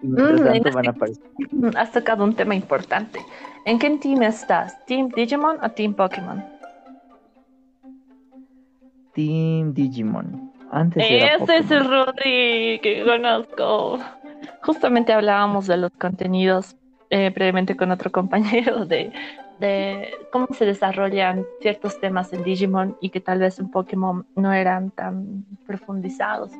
Y 0.02 0.06
mientras 0.06 0.42
Mm, 0.42 0.44
tanto 0.44 0.72
van 0.72 0.88
a 0.88 0.90
aparecer. 0.90 1.24
Mm, 1.50 1.70
Has 1.76 1.92
tocado 1.92 2.24
un 2.24 2.34
tema 2.34 2.54
importante. 2.54 3.20
¿En 3.64 3.78
qué 3.78 3.88
team 3.98 4.22
estás? 4.22 4.84
¿Team 4.84 5.08
Digimon 5.08 5.56
o 5.64 5.70
Team 5.70 5.94
Pokémon? 5.94 6.44
Team 9.16 9.72
Digimon. 9.72 10.52
Antes 10.70 11.02
Ese 11.02 11.56
es 11.56 11.70
el. 11.70 11.88
Rodri 11.88 12.78
que 12.82 13.02
conozco. 13.04 13.98
Justamente 14.62 15.12
hablábamos 15.12 15.66
de 15.66 15.78
los 15.78 15.90
contenidos 15.92 16.76
eh, 17.08 17.30
previamente 17.30 17.76
con 17.76 17.90
otro 17.90 18.12
compañero 18.20 18.84
de, 18.84 19.10
de 19.58 20.10
cómo 20.30 20.48
se 20.52 20.66
desarrollan 20.66 21.46
ciertos 21.60 21.98
temas 21.98 22.32
en 22.34 22.44
Digimon 22.44 22.96
y 23.00 23.08
que 23.08 23.20
tal 23.20 23.38
vez 23.38 23.58
en 23.58 23.70
Pokémon 23.70 24.26
no 24.36 24.52
eran 24.52 24.90
tan 24.90 25.46
profundizados, 25.66 26.50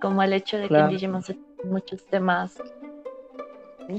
como 0.00 0.22
el 0.22 0.32
hecho 0.32 0.56
de 0.56 0.68
que 0.68 0.78
en 0.78 0.88
Digimon 0.88 1.22
se 1.22 1.34
tienen 1.34 1.72
muchos 1.74 2.06
temas, 2.06 2.62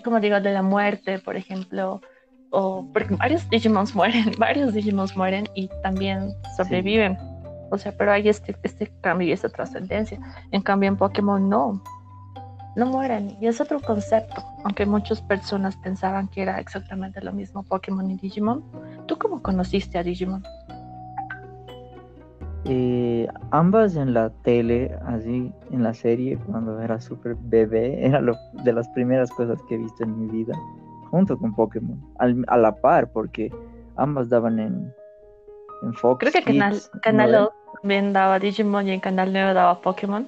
como 0.03 0.19
digo, 0.19 0.41
de 0.41 0.53
la 0.53 0.63
muerte, 0.63 1.19
por 1.19 1.35
ejemplo, 1.35 2.01
o 2.49 2.87
porque 2.93 3.15
varios 3.15 3.47
Digimons 3.49 3.93
mueren, 3.93 4.31
varios 4.39 4.73
Digimons 4.73 5.15
mueren 5.15 5.47
y 5.53 5.69
también 5.83 6.33
sobreviven. 6.57 7.30
O 7.71 7.77
sea, 7.77 7.93
pero 7.97 8.11
hay 8.11 8.29
este, 8.29 8.55
este 8.63 8.91
cambio 9.01 9.27
y 9.27 9.31
esta 9.31 9.49
trascendencia. 9.49 10.19
En 10.51 10.61
cambio, 10.61 10.89
en 10.89 10.97
Pokémon 10.97 11.49
no. 11.49 11.81
No 12.75 12.85
mueren. 12.85 13.35
Y 13.41 13.47
es 13.47 13.59
otro 13.59 13.79
concepto. 13.81 14.43
Aunque 14.63 14.85
muchas 14.85 15.21
personas 15.21 15.75
pensaban 15.77 16.27
que 16.27 16.41
era 16.43 16.59
exactamente 16.59 17.21
lo 17.21 17.33
mismo 17.33 17.63
Pokémon 17.63 18.09
y 18.11 18.15
Digimon. 18.17 18.63
¿Tú 19.07 19.17
cómo 19.17 19.41
conociste 19.41 19.97
a 19.97 20.03
Digimon? 20.03 20.43
Eh, 22.65 23.27
ambas 23.49 23.95
en 23.95 24.13
la 24.13 24.29
tele, 24.43 24.95
así 25.07 25.51
en 25.71 25.83
la 25.83 25.93
serie, 25.95 26.37
cuando 26.45 26.79
era 26.79 27.01
súper 27.01 27.35
bebé, 27.35 28.05
era 28.05 28.21
lo, 28.21 28.35
de 28.63 28.71
las 28.73 28.87
primeras 28.89 29.31
cosas 29.31 29.59
que 29.67 29.75
he 29.75 29.77
visto 29.77 30.03
en 30.03 30.19
mi 30.19 30.27
vida, 30.31 30.53
junto 31.09 31.37
con 31.37 31.55
Pokémon, 31.55 31.99
al- 32.19 32.45
a 32.47 32.57
la 32.57 32.75
par, 32.75 33.11
porque 33.11 33.51
ambas 33.95 34.29
daban 34.29 34.59
en, 34.59 34.93
en 35.81 35.93
Fox. 35.95 36.19
Creo 36.19 36.31
que 36.33 36.43
Canal, 36.43 36.73
Kids, 36.73 36.91
Canal. 37.01 37.31
2 37.31 37.49
también 37.81 38.13
daba 38.13 38.39
Digimon 38.39 38.87
y 38.87 38.91
en 38.91 38.99
Canal 38.99 39.31
9 39.33 39.53
daba 39.53 39.79
Pokémon. 39.81 40.27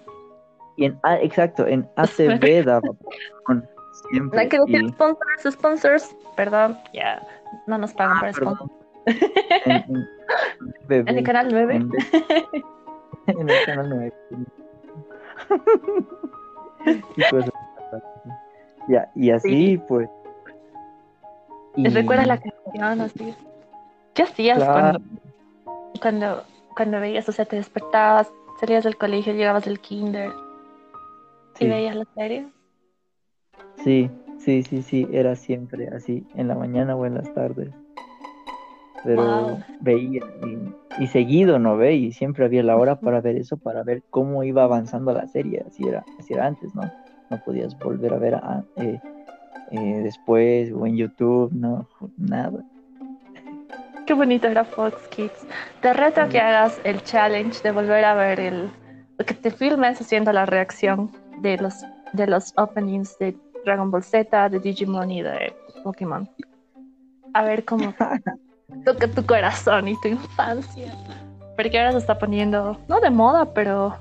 Y 0.75 0.85
en, 0.85 0.99
ah, 1.03 1.17
exacto, 1.19 1.67
en 1.67 1.87
ATV 1.95 2.63
daba 2.65 2.81
Pokémon 2.81 3.59
No 3.59 4.09
siempre. 4.09 4.39
hay 4.41 4.49
que 4.49 4.59
decir 4.59 4.83
y- 4.83 4.89
sponsors, 4.89 5.51
sponsors. 5.51 6.15
Perdón, 6.35 6.77
ya 6.93 7.21
no 7.67 7.77
nos 7.77 7.93
pagan 7.93 8.17
Ah, 8.17 8.19
por 8.21 8.33
sponsors. 8.33 8.71
En, 9.65 10.07
en- 10.89 11.07
En 11.07 11.17
el 11.17 11.23
Canal 11.23 11.47
9. 11.51 11.75
en, 11.75 11.91
en 13.27 13.49
el 13.49 13.65
canal 13.65 13.89
9. 13.89 14.13
Y 17.15 17.23
así. 17.23 17.49
Ya, 18.89 19.11
y 19.15 19.31
así 19.31 19.77
pues. 19.87 20.09
¿Te 21.75 21.89
recuerdas 21.89 22.27
la 22.27 22.37
canción 22.39 23.01
así? 23.01 23.35
¿Qué 24.13 24.23
hacías 24.23 24.57
Claro. 24.57 24.99
cuando, 24.99 25.01
cuando, 26.01 26.43
cuando 26.75 26.99
veías, 26.99 27.27
o 27.29 27.31
sea, 27.31 27.45
te 27.45 27.55
despertabas, 27.55 28.31
salías 28.59 28.83
del 28.83 28.97
colegio, 28.97 29.33
llegabas 29.33 29.65
del 29.65 29.79
kinder 29.79 30.31
Sí. 31.55 31.67
veías 31.67 31.95
la 31.95 32.05
serie? 32.15 32.47
Sí, 33.83 34.09
sí, 34.39 34.63
sí, 34.63 34.81
sí, 34.81 35.07
era 35.11 35.35
siempre 35.35 35.87
así, 35.89 36.25
en 36.35 36.47
la 36.47 36.55
mañana 36.55 36.95
o 36.95 37.05
en 37.05 37.15
las 37.15 37.31
tardes. 37.33 37.69
Pero 39.03 39.23
Wow. 39.23 39.59
veía 39.81 40.21
y, 40.97 41.03
y 41.03 41.07
seguido, 41.07 41.59
¿no 41.59 41.75
ve? 41.77 41.95
Y 41.95 42.11
siempre 42.13 42.45
había 42.45 42.63
la 42.63 42.77
hora 42.77 42.99
para 42.99 43.21
ver 43.21 43.35
eso, 43.37 43.57
para 43.57 43.83
ver 43.83 44.01
cómo 44.09 44.43
iba 44.43 44.63
avanzando 44.63 45.13
la 45.13 45.27
serie, 45.27 45.63
así 45.67 45.87
era, 45.87 46.05
así 46.17 46.33
era 46.33 46.47
antes, 46.47 46.73
¿no? 46.73 46.89
No 47.29 47.37
podías 47.39 47.77
volver 47.77 48.13
a 48.13 48.17
ver 48.17 48.35
a- 48.35 48.63
eh, 48.77 48.99
eh, 49.71 50.01
después 50.03 50.71
o 50.71 50.85
en 50.85 50.95
YouTube, 50.97 51.51
no, 51.53 51.87
nada. 52.17 52.63
Qué 54.05 54.13
bonito 54.13 54.47
era 54.47 54.65
Fox 54.65 55.07
Kids. 55.09 55.45
Te 55.81 55.93
reto 55.93 56.27
que 56.29 56.39
hagas 56.39 56.79
el 56.83 57.01
challenge 57.03 57.61
de 57.63 57.71
volver 57.71 58.03
a 58.05 58.13
ver 58.13 58.39
el. 58.39 58.69
que 59.25 59.33
te 59.33 59.51
filmes 59.51 60.01
haciendo 60.01 60.31
la 60.33 60.45
reacción 60.45 61.11
de 61.41 61.57
los, 61.57 61.85
de 62.11 62.27
los 62.27 62.53
openings 62.57 63.17
de 63.19 63.35
Dragon 63.65 63.89
Ball 63.91 64.03
Z, 64.03 64.49
de 64.49 64.59
Digimon 64.59 65.09
y 65.11 65.21
de 65.21 65.53
Pokémon. 65.83 66.29
A 67.33 67.43
ver 67.43 67.63
cómo 67.63 67.93
toca 68.85 69.07
tu 69.07 69.25
corazón 69.25 69.87
y 69.87 69.99
tu 70.01 70.09
infancia. 70.09 70.93
Porque 71.55 71.77
ahora 71.79 71.93
se 71.93 71.99
está 71.99 72.17
poniendo, 72.17 72.77
no 72.89 72.99
de 72.99 73.09
moda, 73.09 73.53
pero 73.53 73.95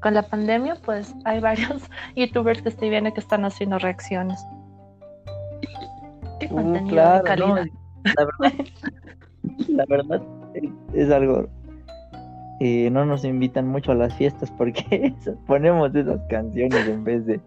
con 0.00 0.14
la 0.14 0.22
pandemia, 0.22 0.76
pues 0.84 1.14
hay 1.24 1.40
varios 1.40 1.82
youtubers 2.16 2.62
que 2.62 2.70
estoy 2.70 2.88
viendo 2.90 3.12
que 3.12 3.20
están 3.20 3.44
haciendo 3.44 3.78
reacciones. 3.78 4.40
Qué 6.40 6.46
Uh, 6.50 6.54
contenido 6.56 6.84
de 6.86 6.90
claro, 6.90 7.24
calidad. 7.24 7.46
no, 7.48 8.12
la 8.16 8.24
verdad, 8.24 8.66
la 9.68 9.84
verdad 9.88 10.22
es 10.94 11.10
algo. 11.10 11.46
eh, 12.60 12.90
no 12.90 13.04
nos 13.04 13.24
invitan 13.24 13.66
mucho 13.68 13.92
a 13.92 13.94
las 13.94 14.14
fiestas 14.14 14.50
porque 14.52 15.14
ponemos 15.46 15.94
esas 15.94 16.20
canciones 16.28 16.86
en 16.88 17.04
vez 17.04 17.26
de 17.26 17.40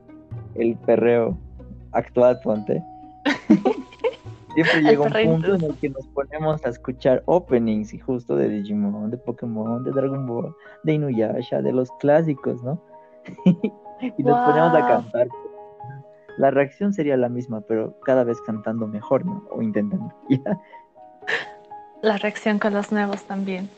el 0.55 0.75
perreo 0.79 1.38
actual, 1.91 2.39
ponte. 2.43 2.84
Siempre 4.55 4.81
llega 4.84 5.01
un 5.03 5.12
punto 5.12 5.55
en 5.55 5.63
el 5.63 5.75
que 5.79 5.89
nos 5.89 6.07
ponemos 6.07 6.65
a 6.65 6.69
escuchar 6.69 7.22
openings 7.25 7.93
y 7.93 8.00
justo 8.00 8.38
de 8.38 8.48
Digimon, 8.48 9.12
de 9.12 9.17
Pokémon, 9.17 9.84
de 9.84 9.91
Dragon 9.91 10.25
Ball, 10.25 10.55
de 10.84 10.93
Inuyasha, 10.93 11.62
de 11.62 11.74
los 11.74 11.91
clásicos, 12.00 12.63
¿no? 12.63 12.81
y 14.17 14.24
nos 14.24 14.39
ponemos 14.41 14.74
a 14.74 14.79
Wow. 14.79 14.88
cantar. 14.88 15.27
La 16.38 16.51
reacción 16.51 16.93
sería 16.93 17.17
la 17.17 17.27
misma, 17.29 17.62
pero 17.62 17.98
cada 18.05 18.24
vez 18.24 18.39
cantando 18.41 18.88
mejor, 18.88 19.25
¿no? 19.25 19.43
O 19.51 19.62
intentando. 19.62 20.13
Ya. 20.29 20.60
La 22.02 22.18
reacción 22.18 22.60
con 22.60 22.74
los 22.74 22.92
nuevos 22.92 23.24
también. 23.24 23.70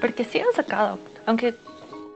Porque 0.00 0.24
sí 0.24 0.40
han 0.40 0.52
sacado, 0.54 0.98
aunque 1.26 1.54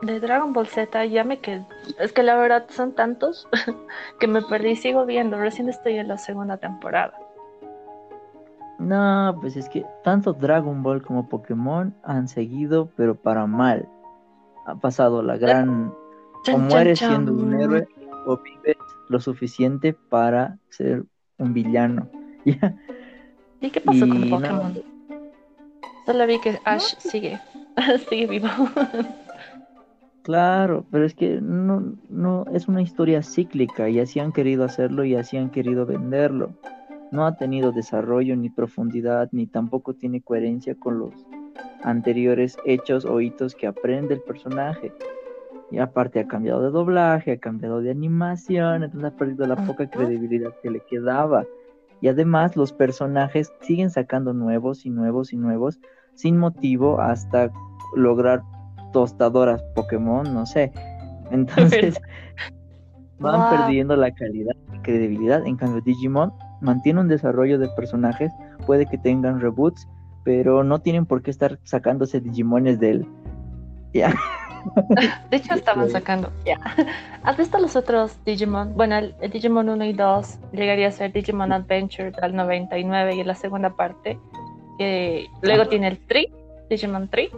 de 0.02 0.20
Dragon 0.20 0.52
Ball 0.52 0.66
Z 0.66 1.04
ya 1.06 1.24
me 1.24 1.38
quedé. 1.38 1.64
Es 1.98 2.12
que 2.12 2.22
la 2.22 2.36
verdad 2.36 2.66
son 2.68 2.92
tantos 2.92 3.48
que 4.20 4.26
me 4.26 4.42
perdí, 4.42 4.76
sigo 4.76 5.06
viendo. 5.06 5.38
Recién 5.38 5.68
estoy 5.68 5.96
en 5.96 6.08
la 6.08 6.18
segunda 6.18 6.56
temporada. 6.58 7.14
No, 8.78 9.36
pues 9.40 9.56
es 9.56 9.68
que 9.68 9.86
tanto 10.04 10.34
Dragon 10.34 10.82
Ball 10.82 11.02
como 11.02 11.28
Pokémon 11.28 11.94
han 12.02 12.28
seguido, 12.28 12.90
pero 12.96 13.14
para 13.14 13.46
mal. 13.46 13.88
Ha 14.66 14.74
pasado 14.76 15.22
la 15.22 15.36
gran... 15.36 15.92
O 16.54 16.58
mueres 16.58 17.00
chan, 17.00 17.10
siendo 17.10 17.32
un 17.32 17.60
héroe 17.60 17.88
o 18.24 18.36
vives 18.36 18.76
lo 19.08 19.18
suficiente 19.18 19.94
para 19.94 20.58
ser 20.68 21.02
un 21.38 21.52
villano. 21.52 22.08
¿Y 23.60 23.70
qué 23.70 23.80
pasó 23.80 24.06
con 24.06 24.20
no, 24.20 24.36
Pokémon? 24.36 24.95
Solo 26.06 26.26
vi 26.26 26.40
que 26.40 26.60
Ash 26.64 26.94
sigue, 26.98 27.40
sigue 28.08 28.26
vivo. 28.26 28.48
Claro, 30.22 30.84
pero 30.90 31.04
es 31.04 31.14
que 31.14 31.40
no, 31.40 31.94
no, 32.08 32.46
es 32.52 32.68
una 32.68 32.82
historia 32.82 33.22
cíclica 33.22 33.88
y 33.88 33.98
así 34.00 34.20
han 34.20 34.32
querido 34.32 34.64
hacerlo 34.64 35.04
y 35.04 35.16
así 35.16 35.36
han 35.36 35.50
querido 35.50 35.84
venderlo. 35.84 36.54
No 37.10 37.26
ha 37.26 37.36
tenido 37.36 37.72
desarrollo 37.72 38.36
ni 38.36 38.50
profundidad, 38.50 39.28
ni 39.32 39.46
tampoco 39.46 39.94
tiene 39.94 40.20
coherencia 40.20 40.74
con 40.74 40.98
los 40.98 41.12
anteriores 41.82 42.56
hechos 42.64 43.04
o 43.04 43.20
hitos 43.20 43.54
que 43.54 43.66
aprende 43.66 44.14
el 44.14 44.20
personaje. 44.20 44.92
Y 45.70 45.78
aparte 45.78 46.20
ha 46.20 46.26
cambiado 46.26 46.62
de 46.62 46.70
doblaje, 46.70 47.32
ha 47.32 47.38
cambiado 47.38 47.80
de 47.80 47.90
animación, 47.90 48.84
entonces 48.84 49.12
ha 49.12 49.16
perdido 49.16 49.46
la 49.46 49.56
poca 49.56 49.88
credibilidad 49.88 50.54
que 50.62 50.70
le 50.70 50.80
quedaba. 50.80 51.44
Y 52.00 52.08
además 52.08 52.56
los 52.56 52.72
personajes 52.72 53.52
siguen 53.60 53.90
sacando 53.90 54.32
nuevos 54.32 54.86
y 54.86 54.90
nuevos 54.90 55.32
y 55.32 55.36
nuevos 55.36 55.80
sin 56.16 56.38
motivo 56.38 57.00
hasta 57.00 57.50
lograr 57.94 58.42
tostadoras 58.92 59.62
Pokémon, 59.74 60.32
no 60.34 60.44
sé. 60.46 60.72
Entonces 61.30 62.00
van 63.18 63.50
perdiendo 63.50 63.96
la 63.96 64.10
calidad 64.10 64.54
y 64.74 64.78
credibilidad. 64.80 65.46
En 65.46 65.56
cambio, 65.56 65.80
Digimon 65.80 66.32
mantiene 66.60 67.00
un 67.00 67.08
desarrollo 67.08 67.58
de 67.58 67.68
personajes, 67.68 68.32
puede 68.66 68.86
que 68.86 68.98
tengan 68.98 69.40
reboots, 69.40 69.88
pero 70.24 70.64
no 70.64 70.80
tienen 70.80 71.06
por 71.06 71.22
qué 71.22 71.30
estar 71.30 71.58
sacándose 71.64 72.20
Digimones 72.20 72.80
del. 72.80 73.06
Ya. 73.92 74.12
De 75.30 75.36
hecho, 75.38 75.54
estaban 75.54 75.88
sacando. 75.88 76.30
Ya. 76.44 76.58
¿Has 77.22 77.38
visto 77.38 77.58
los 77.58 77.76
otros 77.76 78.18
Digimon? 78.26 78.74
Bueno, 78.74 78.96
el, 78.96 79.14
Digimon 79.32 79.70
1 79.70 79.84
y 79.86 79.92
2 79.94 80.38
llegaría 80.52 80.88
a 80.88 80.90
ser 80.90 81.12
Digimon 81.12 81.52
Adventure 81.52 82.10
del 82.10 82.34
99 82.34 83.14
y 83.14 83.20
en 83.20 83.26
la 83.26 83.34
segunda 83.34 83.70
parte. 83.70 84.18
Luego 85.42 85.66
tiene 85.68 85.88
el 85.88 85.98
Tree, 86.06 86.32
Digimon 86.68 87.08
Tree. 87.08 87.30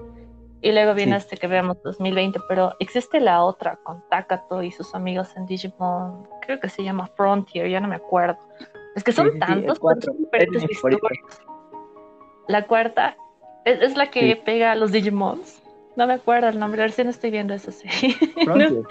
Y 0.60 0.72
luego 0.72 0.94
viene 0.94 1.16
este 1.16 1.36
que 1.36 1.46
vemos 1.46 1.80
2020, 1.84 2.40
pero 2.48 2.74
existe 2.80 3.20
la 3.20 3.44
otra 3.44 3.76
con 3.84 4.02
Takato 4.10 4.62
y 4.62 4.72
sus 4.72 4.92
amigos 4.92 5.36
en 5.36 5.46
Digimon, 5.46 6.26
creo 6.42 6.58
que 6.58 6.68
se 6.68 6.82
llama 6.82 7.06
Frontier, 7.16 7.68
ya 7.68 7.78
no 7.78 7.86
me 7.86 7.94
acuerdo. 7.94 8.38
Es 8.96 9.04
que 9.04 9.12
son 9.12 9.38
tantos, 9.38 9.78
diferentes 10.18 10.64
historias. 10.68 11.00
La 12.48 12.66
cuarta 12.66 13.16
es, 13.64 13.96
la 13.96 14.10
que 14.10 14.34
pega 14.34 14.72
a 14.72 14.74
los 14.74 14.90
Digimons. 14.90 15.62
No 15.94 16.08
me 16.08 16.14
acuerdo 16.14 16.48
el 16.48 16.58
nombre, 16.58 16.84
no 16.86 17.10
estoy 17.10 17.30
viendo 17.30 17.54
eso, 17.54 17.70
sí. 17.70 17.88
Frontier, 18.44 18.82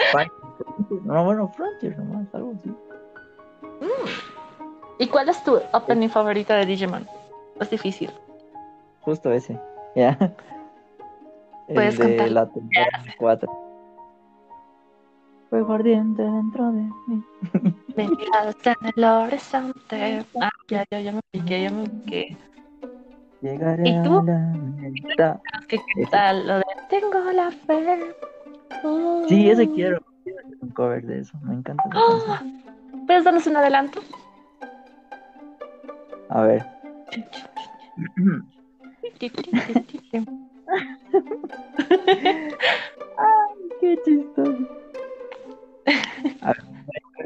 no, 1.04 1.26
bueno, 1.26 1.50
Frontier 1.50 1.98
nomás, 1.98 2.34
algo 2.34 2.54
así. 2.58 2.70
Mm. 2.70 4.08
¿Y 5.00 5.08
cuál 5.08 5.28
es 5.30 5.44
tu 5.44 5.60
opening 5.74 6.10
favorita 6.10 6.56
de 6.56 6.66
Digimon? 6.66 7.06
Es 7.60 7.70
difícil. 7.70 8.10
Justo 9.08 9.32
ese, 9.32 9.58
ya. 9.96 10.18
Puedes 11.74 11.98
el 11.98 12.18
de 12.18 12.30
la 12.30 12.46
temporada 12.46 13.06
4. 13.18 13.50
Fue 15.50 15.62
guardiente 15.62 16.22
dentro 16.22 16.74
de 16.74 16.82
mí. 17.08 17.24
Miradas 17.96 18.58
en 18.66 18.76
el 18.98 19.04
horizonte. 19.06 20.26
Ah, 20.42 20.50
ya, 20.68 20.84
ya, 20.92 21.00
ya 21.00 21.14
me 21.14 21.22
piqué, 21.32 21.62
ya 21.62 21.72
me 21.72 21.88
piqué. 21.88 22.38
Llegaré 23.42 23.88
¿Y 23.88 24.04
tú? 24.04 24.20
a 24.20 24.24
la 24.24 24.40
meta. 25.02 25.42
¿Qué, 25.70 25.78
qué 25.78 26.06
tal? 26.12 26.46
Lo 26.46 26.58
de 26.58 26.66
Tengo 26.90 27.32
la 27.32 27.50
fe. 27.50 28.14
Sí, 29.30 29.50
ese 29.50 29.72
quiero. 29.72 30.02
Quiero 30.26 30.40
hacer 30.42 30.58
un 30.60 30.70
cover 30.72 31.06
de 31.06 31.20
eso. 31.20 31.38
Me 31.44 31.54
encanta. 31.54 31.82
Oh, 31.96 32.26
canción. 32.26 33.06
¿Puedes 33.08 33.24
darnos 33.24 33.48
un 33.48 33.56
adelanto? 33.56 34.02
A 36.28 36.42
ver. 36.42 36.66
Qué 43.80 43.98
chistoso. 44.06 44.68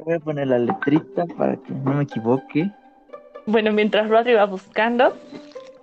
Voy 0.06 0.16
a 0.16 0.20
poner 0.20 0.48
la 0.48 0.60
letrita 0.60 1.26
para 1.38 1.56
que 1.56 1.74
no 1.74 1.94
me 1.94 2.04
equivoque. 2.04 2.72
Bueno, 3.46 3.72
mientras 3.72 4.10
Rodri 4.10 4.34
va 4.34 4.46
buscando, 4.46 5.16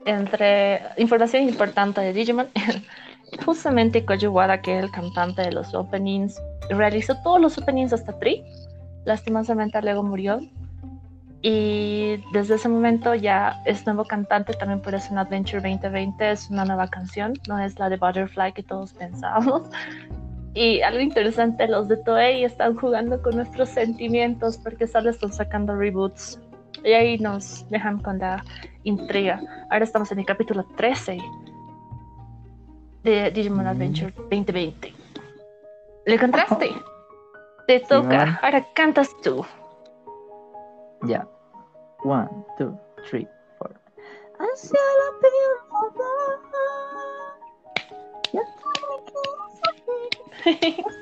entre 0.07 0.81
información 0.97 1.43
importante 1.45 2.01
de 2.01 2.13
Digimon, 2.13 2.49
justamente 3.45 4.05
Koji 4.05 4.27
Wada, 4.27 4.61
que 4.61 4.79
es 4.79 4.85
el 4.85 4.91
cantante 4.91 5.43
de 5.43 5.53
los 5.53 5.75
openings, 5.75 6.41
realizó 6.71 7.15
todos 7.23 7.41
los 7.41 7.59
openings 7.59 7.93
hasta 7.93 8.19
Tri. 8.19 8.45
Lastimosamente 9.05 9.81
luego 9.83 10.03
murió. 10.03 10.41
Y 11.41 12.17
desde 12.33 12.57
ese 12.57 12.69
momento 12.69 13.15
ya 13.15 13.63
es 13.65 13.87
nuevo 13.87 14.05
cantante, 14.05 14.55
también 14.55 14.81
por 14.81 14.95
eso 14.95 15.13
en 15.13 15.19
Adventure 15.19 15.61
2020 15.61 16.33
es 16.33 16.51
una 16.51 16.65
nueva 16.65 16.89
canción, 16.89 17.35
no 17.47 17.59
es 17.59 17.79
la 17.79 17.89
de 17.89 17.97
Butterfly 17.97 18.53
que 18.53 18.63
todos 18.63 18.93
pensábamos. 18.95 19.63
Y 20.55 20.81
algo 20.83 20.99
interesante, 20.99 21.69
los 21.69 21.87
de 21.87 21.99
Toei 21.99 22.43
están 22.43 22.75
jugando 22.75 23.23
con 23.23 23.37
nuestros 23.37 23.69
sentimientos 23.69 24.59
porque 24.59 24.89
solo 24.89 25.11
están 25.11 25.33
sacando 25.33 25.77
reboots. 25.77 26.41
Y 26.83 26.95
ahí 26.95 27.19
nos 27.19 27.69
dejan 27.71 28.01
con 28.01 28.19
la 28.19 28.43
intriga. 28.83 29.41
Ahora 29.71 29.85
estamos 29.85 30.11
en 30.11 30.19
el 30.19 30.27
capítulo 30.27 30.65
13 30.77 31.19
de 33.05 33.31
Digimon. 33.31 33.69
Adventure 33.69 34.13
2020. 34.17 34.95
¿Le 36.07 36.15
encontraste? 36.15 36.71
Te 37.69 37.81
toca. 37.81 38.41
Ahora 38.43 38.67
cantas 38.75 39.11
tú. 39.23 39.45
Ya. 41.07 41.23
One, 42.03 42.29
two, 42.59 42.79
three, 43.09 43.27
four. 43.59 43.75
Hacia 44.41 44.79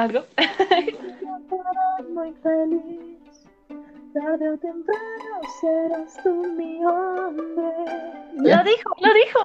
largo. 0.00 0.24
muy 2.14 2.32
feliz. 2.42 3.46
Tarde 4.12 4.50
o 4.50 4.58
temprano 4.58 5.40
serás 5.60 6.20
tú 6.22 6.34
mi 6.56 6.84
hombre. 6.84 7.70
Lo 8.36 8.64
dijo, 8.64 8.96
lo 9.00 9.14
dijo. 9.14 9.40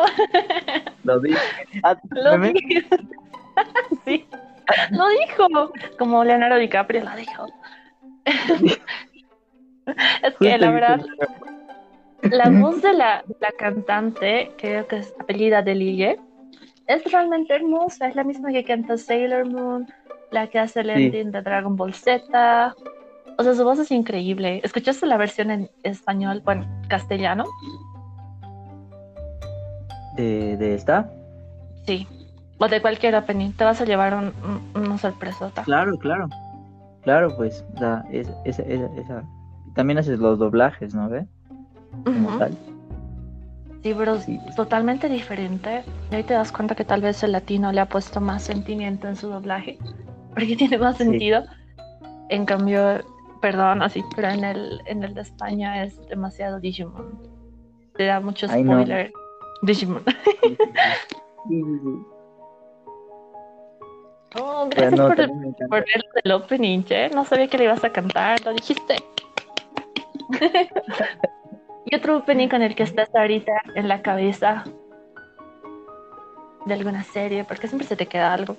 Lo 1.03 1.19
dije. 1.19 1.39
Ah, 1.83 1.95
Lo 2.11 2.37
dijo. 2.39 2.95
Sí, 4.03 4.27
lo 4.91 5.07
dijo. 5.07 5.71
Como 5.97 6.25
Leonardo 6.25 6.57
DiCaprio 6.57 7.03
lo 7.05 7.15
dijo. 7.15 7.47
Es 10.23 10.35
que 10.39 10.57
la 10.57 10.71
verdad, 10.71 11.05
la 12.23 12.49
voz 12.49 12.81
de 12.81 12.93
la, 12.93 13.23
de 13.25 13.35
la 13.39 13.51
cantante, 13.57 14.51
creo 14.57 14.87
que 14.87 14.97
es 14.97 15.13
apellida 15.19 15.61
de 15.61 15.75
Lille, 15.75 16.19
es 16.87 17.03
realmente 17.11 17.53
hermosa. 17.55 18.07
Es 18.07 18.15
la 18.15 18.23
misma 18.23 18.51
que 18.51 18.63
canta 18.63 18.97
Sailor 18.97 19.45
Moon, 19.45 19.87
la 20.31 20.47
que 20.47 20.59
hace 20.59 20.81
el 20.81 20.87
Sí. 20.87 21.03
ending 21.05 21.31
de 21.31 21.41
Dragon 21.41 21.75
Ball 21.75 21.93
Z. 21.93 22.75
O 23.37 23.43
sea, 23.43 23.53
su 23.53 23.63
voz 23.63 23.79
es 23.79 23.91
increíble. 23.91 24.61
¿Escuchaste 24.63 25.05
la 25.05 25.17
versión 25.17 25.51
en 25.51 25.69
español, 25.83 26.41
bueno, 26.45 26.65
castellano? 26.87 27.45
¿De, 30.15 30.55
de 30.57 30.73
esta? 30.75 31.09
Sí. 31.85 32.07
O 32.57 32.67
de 32.67 32.81
cualquier 32.81 33.15
opening. 33.15 33.51
Te 33.51 33.65
vas 33.65 33.81
a 33.81 33.85
llevar 33.85 34.13
un, 34.13 34.31
un- 34.75 34.81
una 34.83 34.97
sorpresota. 34.97 35.63
Claro, 35.63 35.97
claro. 35.97 36.29
Claro, 37.03 37.35
pues, 37.35 37.63
esa, 37.75 38.05
esa, 38.11 38.33
esa. 38.95 39.23
También 39.75 39.97
haces 39.99 40.19
los 40.19 40.39
doblajes, 40.39 40.95
¿no 40.95 41.09
ve? 41.09 41.27
Como 42.05 42.37
tal. 42.37 42.57
Sí, 43.83 43.93
pero 43.95 44.17
Sí. 44.19 44.39
totalmente 44.55 45.09
diferente. 45.09 45.83
Y 46.09 46.15
ahí 46.15 46.23
te 46.23 46.33
das 46.33 46.51
cuenta 46.51 46.73
que 46.75 46.85
tal 46.85 47.01
vez 47.01 47.21
el 47.23 47.33
latino 47.33 47.71
le 47.71 47.81
ha 47.81 47.85
puesto 47.89 48.21
más 48.21 48.41
sentimiento 48.43 49.07
en 49.07 49.15
su 49.17 49.27
doblaje, 49.29 49.77
porque 50.35 50.55
tiene 50.57 50.77
más 50.77 50.97
Sí. 50.97 51.03
sentido. 51.05 51.43
En 52.29 52.45
cambio, 52.45 53.01
perdón, 53.41 53.81
así, 53.81 54.03
pero 54.15 54.29
en 54.29 54.43
el, 54.43 54.81
en 54.85 55.03
el 55.03 55.13
de 55.13 55.21
España 55.21 55.83
es 55.83 55.99
demasiado 56.07 56.59
Digimon. 56.59 57.19
Te 57.95 58.05
da 58.05 58.19
mucho 58.19 58.45
Ay, 58.49 58.63
no. 58.63 58.73
spoiler. 58.73 59.11
Digimon. 59.63 60.03
Sí, 60.05 60.31
sí, 60.41 60.57
sí. 60.57 60.57
Sí, 61.47 61.63
sí, 61.63 61.79
sí. 61.83 62.05
Oh, 64.37 64.67
gracias 64.69 64.99
no, 64.99 65.07
por, 65.07 65.19
encanta. 65.21 65.67
por 65.69 65.79
ver 65.79 66.03
el 66.23 66.31
opening, 66.33 66.83
che. 66.83 67.09
No 67.09 67.23
sabía 67.23 67.47
que 67.47 67.57
le 67.57 67.63
ibas 67.65 67.83
a 67.85 67.91
cantar, 67.91 68.43
lo 68.43 68.51
dijiste. 68.53 68.95
y 71.85 71.95
otro 71.95 72.17
opening 72.17 72.49
con 72.49 72.61
el 72.61 72.75
que 72.75 72.83
estás 72.83 73.13
ahorita 73.15 73.53
en 73.75 73.87
la 73.87 74.01
cabeza 74.01 74.63
de 76.65 76.73
alguna 76.73 77.03
serie, 77.03 77.43
porque 77.45 77.67
siempre 77.67 77.87
se 77.87 77.95
te 77.95 78.07
queda 78.07 78.33
algo. 78.33 78.57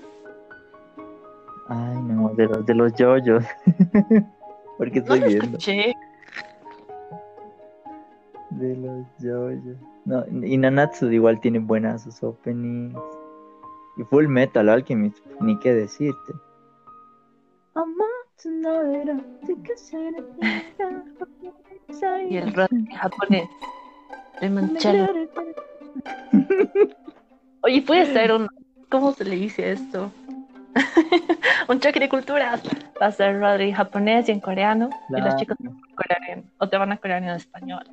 Ay, 1.68 1.96
no, 2.02 2.28
de 2.34 2.46
los, 2.46 2.64
de 2.66 2.74
los 2.74 2.94
yoyos. 2.94 3.44
Porque 4.78 5.00
No 5.00 5.14
estoy 5.14 5.20
lo 5.20 5.26
viendo. 5.26 5.44
escuché. 5.46 5.94
De 8.50 8.76
los 8.76 9.06
yoyos. 9.18 9.76
No, 10.04 10.24
y 10.44 10.56
Nanatsu 10.56 11.10
igual 11.10 11.40
tiene 11.40 11.58
buenas 11.58 12.02
sus 12.04 12.22
openings. 12.22 12.96
Y 13.96 14.04
Full 14.04 14.28
Metal 14.28 14.68
Alchemist, 14.68 15.18
ni 15.40 15.58
qué 15.58 15.74
decirte. 15.74 16.32
Y 22.28 22.36
el 22.36 22.52
rock 22.54 22.70
japonés. 22.96 23.48
Limoncello. 24.40 25.06
Oye, 27.62 27.82
puede 27.82 28.06
ser 28.06 28.32
un. 28.32 28.48
¿Cómo 28.90 29.12
se 29.12 29.24
le 29.24 29.36
dice 29.36 29.72
un 31.68 31.80
choque 31.80 32.00
de 32.00 32.08
culturas. 32.08 32.62
Va 33.00 33.06
a 33.06 33.12
ser 33.12 33.38
Rodri 33.40 33.72
japonés 33.72 34.28
y 34.28 34.32
en 34.32 34.40
coreano. 34.40 34.90
Y 35.10 35.20
los 35.20 35.36
chicos 35.36 35.56
coreano. 35.94 36.42
O 36.58 36.68
te 36.68 36.76
van 36.78 36.92
a 36.92 36.96
coreano 36.96 37.30
en 37.30 37.36
español. 37.36 37.84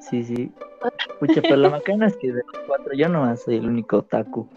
Sí, 0.00 0.24
sí. 0.24 0.52
Pucha, 1.18 1.42
pero 1.42 1.56
la 1.56 1.68
macana 1.70 2.06
es 2.06 2.16
que 2.16 2.28
de 2.32 2.42
los 2.46 2.66
cuatro 2.66 2.92
yo 2.94 3.08
nomás 3.08 3.42
soy 3.42 3.56
el 3.56 3.66
único 3.68 3.98
otaku. 3.98 4.48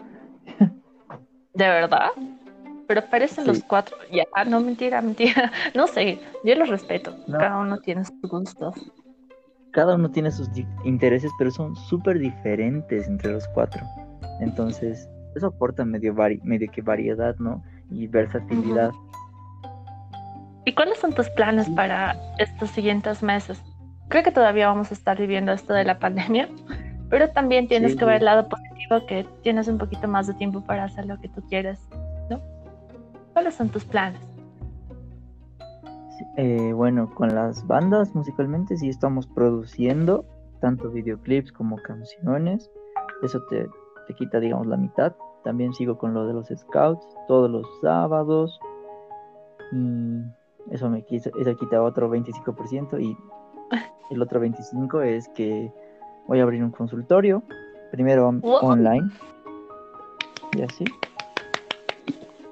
¿De 1.54 1.68
verdad? 1.68 2.08
Pero 2.86 3.02
parecen 3.10 3.44
Sí. 3.44 3.48
los 3.50 3.62
cuatro. 3.64 3.96
Ya, 4.10 4.24
no, 4.44 4.60
mentira, 4.60 5.00
mentira. 5.00 5.52
No 5.74 5.86
sé, 5.86 6.18
yo 6.44 6.54
los 6.54 6.68
respeto. 6.68 7.14
No. 7.26 7.38
Cada 7.38 7.58
uno 7.58 7.78
tiene 7.78 8.04
sus 8.04 8.20
gustos. 8.22 8.74
cada 9.70 9.96
uno 9.96 10.08
tiene 10.10 10.30
sus 10.30 10.48
intereses, 10.84 11.30
pero 11.36 11.50
son 11.50 11.74
súper 11.74 12.18
diferentes 12.18 13.08
entre 13.08 13.32
los 13.32 13.46
cuatro. 13.48 13.82
Entonces, 14.40 15.08
eso 15.34 15.48
aporta 15.48 15.84
medio, 15.84 16.14
medio 16.42 16.70
que 16.70 16.82
variedad, 16.82 17.36
¿no? 17.38 17.62
Y 17.90 18.06
versatilidad. 18.06 18.90
¿Y 20.64 20.74
cuáles 20.74 20.98
son 20.98 21.12
tus 21.12 21.28
planes 21.30 21.68
para 21.70 22.16
estos 22.38 22.70
siguientes 22.70 23.22
meses? 23.22 23.62
Creo 24.08 24.22
que 24.22 24.32
todavía 24.32 24.68
vamos 24.68 24.90
a 24.90 24.94
estar 24.94 25.18
viviendo 25.18 25.52
esto 25.52 25.74
de 25.74 25.84
la 25.84 25.98
pandemia, 25.98 26.48
pero 27.10 27.30
también 27.30 27.68
tienes 27.68 27.96
que 27.96 28.04
ver 28.04 28.16
el 28.16 28.24
lado 28.24 28.48
positivo 28.48 29.06
que 29.06 29.26
tienes 29.42 29.68
un 29.68 29.78
poquito 29.78 30.08
más 30.08 30.26
de 30.26 30.34
tiempo 30.34 30.62
para 30.62 30.84
hacer 30.84 31.06
lo 31.06 31.20
que 31.20 31.28
tú 31.28 31.42
quieres, 31.48 31.78
¿no? 32.30 32.40
¿Cuáles 33.32 33.54
son 33.54 33.68
tus 33.68 33.84
planes? 33.84 34.20
Eh, 36.36 36.72
bueno, 36.72 37.10
con 37.14 37.34
las 37.34 37.66
bandas 37.66 38.14
musicalmente 38.14 38.76
sí 38.76 38.88
estamos 38.88 39.26
produciendo 39.26 40.24
tanto 40.60 40.90
videoclips 40.90 41.52
como 41.52 41.76
canciones. 41.76 42.70
Eso 43.22 43.42
te, 43.50 43.68
te 44.06 44.14
quita, 44.14 44.40
digamos, 44.40 44.66
la 44.66 44.76
mitad. 44.76 45.12
También 45.42 45.74
sigo 45.74 45.98
con 45.98 46.14
lo 46.14 46.26
de 46.26 46.34
los 46.34 46.48
scouts 46.48 47.06
todos 47.28 47.50
los 47.50 47.66
sábados. 47.80 48.58
Y 49.72 50.22
eso 50.70 50.88
me 50.88 51.02
quita, 51.02 51.30
eso 51.38 51.56
quita 51.56 51.82
otro 51.82 52.10
25% 52.10 53.00
y 53.00 53.16
el 54.10 54.22
otro 54.22 54.40
25% 54.40 55.04
es 55.04 55.28
que 55.28 55.72
voy 56.26 56.40
a 56.40 56.42
abrir 56.42 56.62
un 56.62 56.70
consultorio, 56.70 57.42
primero 57.90 58.28
online 58.42 59.10
y 60.56 60.62
así. 60.62 60.84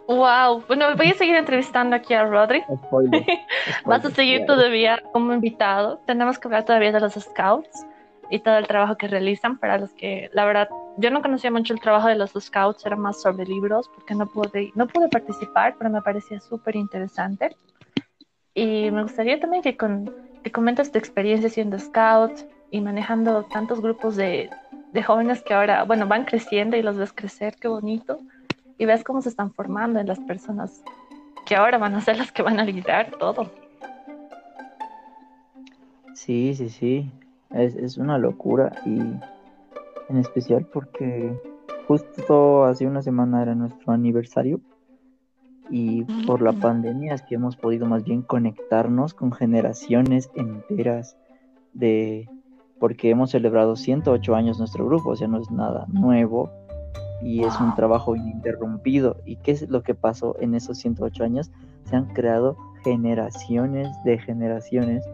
Wow, 0.09 0.65
bueno, 0.67 0.95
voy 0.97 1.09
a 1.09 1.15
seguir 1.15 1.37
entrevistando 1.37 1.97
aquí 1.97 2.13
a 2.13 2.25
Rodri. 2.25 2.63
Vas 3.87 4.05
a 4.05 4.11
seguir 4.11 4.45
todavía 4.47 5.03
como 5.13 5.33
invitado. 5.33 6.01
Tenemos 6.07 6.39
que 6.39 6.49
hablar 6.49 6.65
todavía 6.65 6.93
de 6.93 7.01
los 7.01 7.15
scouts 7.15 7.87
y 8.29 8.41
todo 8.41 8.57
el 8.57 8.67
trabajo 8.67 8.97
que 8.97 9.09
realizan 9.09 9.59
para 9.59 9.79
los 9.79 9.93
que, 9.93 10.29
la 10.33 10.45
verdad, 10.45 10.69
yo 10.99 11.11
no 11.11 11.23
conocía 11.23 11.51
mucho 11.51 11.73
el 11.75 11.81
trabajo 11.81 12.09
de 12.09 12.17
los 12.17 12.33
scouts, 12.39 12.85
era 12.85 12.97
más 12.97 13.21
sobre 13.21 13.47
libros 13.47 13.89
porque 13.95 14.15
no 14.15 14.27
pude, 14.27 14.73
no 14.75 14.87
pude 14.87 15.09
participar, 15.09 15.75
pero 15.79 15.91
me 15.91 16.03
parecía 16.03 16.41
súper 16.41 16.77
interesante. 16.77 17.57
Y 18.55 18.91
me 18.91 19.03
gustaría 19.03 19.41
también 19.41 19.63
que, 19.63 19.77
con, 19.77 20.13
que 20.43 20.53
comentes 20.53 20.93
tu 20.93 20.99
experiencia 20.99 21.49
siendo 21.49 21.79
scout 21.79 22.33
y 22.71 22.81
manejando 22.81 23.45
tantos 23.45 23.81
grupos 23.81 24.17
de, 24.17 24.51
de 24.93 25.03
jóvenes 25.03 25.43
que 25.43 25.55
ahora, 25.55 25.85
bueno, 25.85 26.07
van 26.07 26.25
creciendo 26.25 26.77
y 26.77 26.83
los 26.83 26.97
ves 26.97 27.13
crecer, 27.13 27.57
qué 27.61 27.69
bonito. 27.69 28.21
Y 28.79 28.85
ves 28.85 29.05
cómo 29.05 29.23
se 29.23 29.29
están 29.29 29.53
formando 29.53 30.01
en 30.01 30.07
las 30.07 30.21
personas 30.21 30.83
que 31.47 31.57
ahora 31.57 31.79
van 31.79 31.95
a 31.95 32.01
ser 32.01 32.19
las 32.19 32.33
que 32.33 32.43
van 32.43 32.61
a 32.61 32.65
liderar 32.65 33.11
todo. 33.19 33.51
Sí, 36.15 36.55
sí, 36.55 36.69
sí. 36.69 37.11
Es, 37.51 37.75
es 37.75 37.97
una 37.97 38.19
locura 38.19 38.73
y 38.85 39.01
en 40.09 40.19
especial 40.19 40.67
porque 40.73 41.33
justo 41.87 42.65
hace 42.65 42.87
una 42.87 43.03
semana 43.03 43.43
era 43.43 43.55
nuestro 43.55 43.93
aniversario 43.93 44.61
y 45.71 46.05
por 46.27 46.43
la 46.43 46.53
pandemia 46.53 47.15
es 47.15 47.23
que 47.23 47.37
hemos 47.37 47.57
podido 47.57 47.87
más 47.87 48.05
bien 48.05 48.23
conectarnos 48.23 49.15
con 49.15 49.33
generaciones 49.33 50.31
enteras 50.35 51.17
de 51.73 52.29
porque 52.79 53.11
hemos 53.11 53.31
celebrado 53.31 53.77
108 53.77 54.35
años 54.35 54.59
nuestro 54.59 54.85
grupo, 54.85 55.11
o 55.11 55.17
sea, 55.17 55.29
no 55.29 55.41
es 55.41 55.51
nada 55.53 55.87
nuevo 55.89 56.51
y 57.23 57.45
es 57.45 57.59
un 57.61 57.75
trabajo 57.77 58.17
ininterrumpido. 58.17 59.19
¿Y 59.25 59.37
qué 59.37 59.53
es 59.53 59.69
lo 59.69 59.85
que 59.85 59.95
pasó 59.95 60.37
en 60.41 60.57
esos 60.57 60.79
108 60.79 61.23
años? 61.23 61.53
Se 61.85 61.95
han 61.95 62.07
creado 62.07 62.57
generaciones 62.83 63.89
de 64.05 64.19
generaciones 64.19 65.05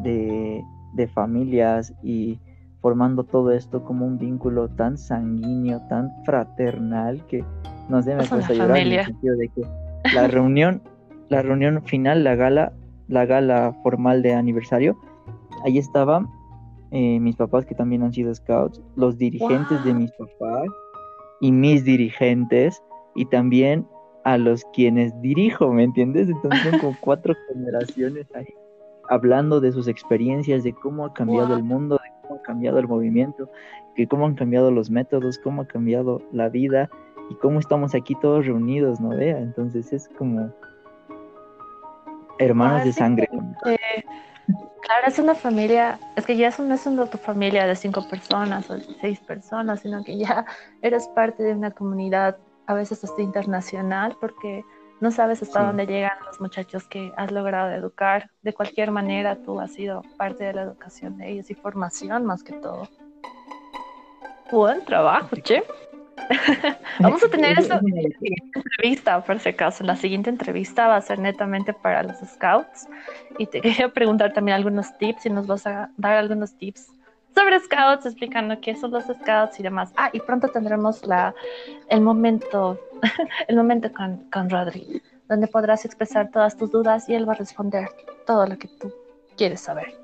de, 0.00 0.64
de 0.94 1.06
familias 1.06 1.94
y 2.02 2.40
formando 2.82 3.22
todo 3.24 3.52
esto 3.52 3.84
como 3.84 4.04
un 4.04 4.18
vínculo 4.18 4.68
tan 4.68 4.98
sanguíneo, 4.98 5.80
tan 5.88 6.10
fraternal 6.24 7.24
que 7.28 7.44
no 7.88 8.02
sé, 8.02 8.14
me 8.14 8.24
puesto 8.24 8.52
a 8.52 8.56
llorar 8.56 8.76
en 8.78 8.92
el 8.92 9.04
sentido 9.04 9.36
de 9.36 9.48
que 9.48 9.62
la 10.14 10.26
reunión, 10.26 10.82
la 11.28 11.42
reunión 11.42 11.82
final, 11.84 12.24
la 12.24 12.34
gala, 12.34 12.72
la 13.08 13.24
gala 13.24 13.72
formal 13.82 14.22
de 14.22 14.34
aniversario, 14.34 14.98
ahí 15.64 15.78
estaban 15.78 16.28
eh, 16.90 17.20
mis 17.20 17.36
papás 17.36 17.64
que 17.64 17.74
también 17.74 18.02
han 18.02 18.12
sido 18.12 18.34
scouts, 18.34 18.82
los 18.96 19.16
dirigentes 19.16 19.82
de 19.84 19.94
mis 19.94 20.10
papás 20.12 20.68
y 21.40 21.52
mis 21.52 21.84
dirigentes 21.84 22.82
y 23.14 23.26
también 23.26 23.86
a 24.24 24.38
los 24.38 24.64
quienes 24.72 25.12
dirijo, 25.20 25.72
¿me 25.72 25.84
entiendes? 25.84 26.28
Entonces 26.28 26.62
son 26.62 26.78
como 26.80 26.96
cuatro 27.00 27.34
generaciones 27.48 28.26
ahí 28.34 28.46
hablando 29.08 29.60
de 29.60 29.72
sus 29.72 29.88
experiencias, 29.88 30.62
de 30.64 30.72
cómo 30.72 31.04
ha 31.04 31.12
cambiado 31.12 31.54
el 31.54 31.62
mundo, 31.62 32.00
cómo 32.22 32.36
ha 32.36 32.42
cambiado 32.42 32.78
el 32.78 32.88
movimiento, 32.88 33.48
de 33.96 34.06
cómo 34.06 34.26
han 34.26 34.34
cambiado 34.34 34.70
los 34.70 34.90
métodos, 34.90 35.38
cómo 35.38 35.62
ha 35.62 35.66
cambiado 35.66 36.22
la 36.32 36.48
vida 36.48 36.88
y 37.30 37.34
cómo 37.36 37.58
estamos 37.58 37.94
aquí 37.94 38.14
todos 38.16 38.46
reunidos, 38.46 39.00
¿no 39.00 39.10
vea? 39.10 39.38
Entonces 39.38 39.92
es 39.92 40.08
como 40.18 40.52
hermanos 42.38 42.84
de 42.84 42.92
sangre. 42.92 43.28
claro, 43.62 45.06
es 45.06 45.18
una 45.18 45.34
familia, 45.34 45.98
es 46.16 46.26
que 46.26 46.36
ya 46.36 46.48
es 46.48 46.58
no 46.58 46.74
es 46.74 46.86
una 46.86 47.06
tu 47.06 47.18
familia 47.18 47.66
de 47.66 47.76
cinco 47.76 48.06
personas 48.08 48.70
o 48.70 48.78
seis 49.00 49.20
personas, 49.20 49.80
sino 49.80 50.02
que 50.04 50.18
ya 50.18 50.44
eres 50.82 51.06
parte 51.08 51.42
de 51.42 51.52
una 51.52 51.70
comunidad 51.70 52.36
a 52.66 52.74
veces 52.74 53.02
hasta 53.04 53.22
internacional, 53.22 54.16
porque 54.20 54.64
no 55.02 55.10
sabes 55.10 55.42
hasta 55.42 55.64
dónde 55.64 55.84
llegan 55.84 56.16
los 56.24 56.40
muchachos 56.40 56.84
que 56.84 57.12
has 57.16 57.32
logrado 57.32 57.72
educar. 57.72 58.30
De 58.42 58.52
cualquier 58.52 58.92
manera, 58.92 59.34
tú 59.34 59.58
has 59.60 59.72
sido 59.72 60.02
parte 60.16 60.44
de 60.44 60.54
la 60.54 60.62
educación 60.62 61.18
de 61.18 61.28
ellos 61.28 61.50
y 61.50 61.54
formación 61.54 62.24
más 62.24 62.44
que 62.44 62.52
todo. 62.52 62.88
Buen 64.52 64.84
trabajo, 64.84 65.34
che. 65.42 65.64
Vamos 67.00 67.24
a 67.24 67.28
tener 67.28 67.58
eso 67.58 67.72
en 67.72 67.80
la 67.80 68.02
siguiente 68.16 68.50
entrevista, 68.54 69.24
por 69.24 69.40
si 69.40 69.48
acaso. 69.48 69.82
La 69.82 69.96
siguiente 69.96 70.30
entrevista 70.30 70.86
va 70.86 70.96
a 70.96 71.00
ser 71.00 71.18
netamente 71.18 71.74
para 71.74 72.04
los 72.04 72.18
scouts. 72.18 72.86
Y 73.38 73.46
te 73.46 73.60
quería 73.60 73.88
preguntar 73.88 74.32
también 74.32 74.54
algunos 74.54 74.96
tips, 74.98 75.26
y 75.26 75.30
nos 75.30 75.48
vas 75.48 75.66
a 75.66 75.90
dar 75.96 76.16
algunos 76.16 76.56
tips 76.56 76.92
sobre 77.34 77.58
scouts, 77.60 78.06
explicando 78.06 78.60
qué 78.60 78.74
son 78.74 78.90
los 78.90 79.04
scouts 79.04 79.58
y 79.60 79.62
demás. 79.62 79.92
Ah, 79.96 80.10
y 80.12 80.20
pronto 80.20 80.48
tendremos 80.48 81.06
la, 81.06 81.34
el 81.88 82.00
momento, 82.00 82.78
el 83.48 83.56
momento 83.56 83.92
con, 83.92 84.18
con 84.30 84.50
Rodri, 84.50 85.02
donde 85.28 85.46
podrás 85.48 85.84
expresar 85.84 86.30
todas 86.30 86.56
tus 86.56 86.70
dudas 86.70 87.08
y 87.08 87.14
él 87.14 87.28
va 87.28 87.32
a 87.32 87.36
responder 87.36 87.88
todo 88.26 88.46
lo 88.46 88.58
que 88.58 88.68
tú 88.80 88.92
quieres 89.36 89.60
saber. 89.60 89.94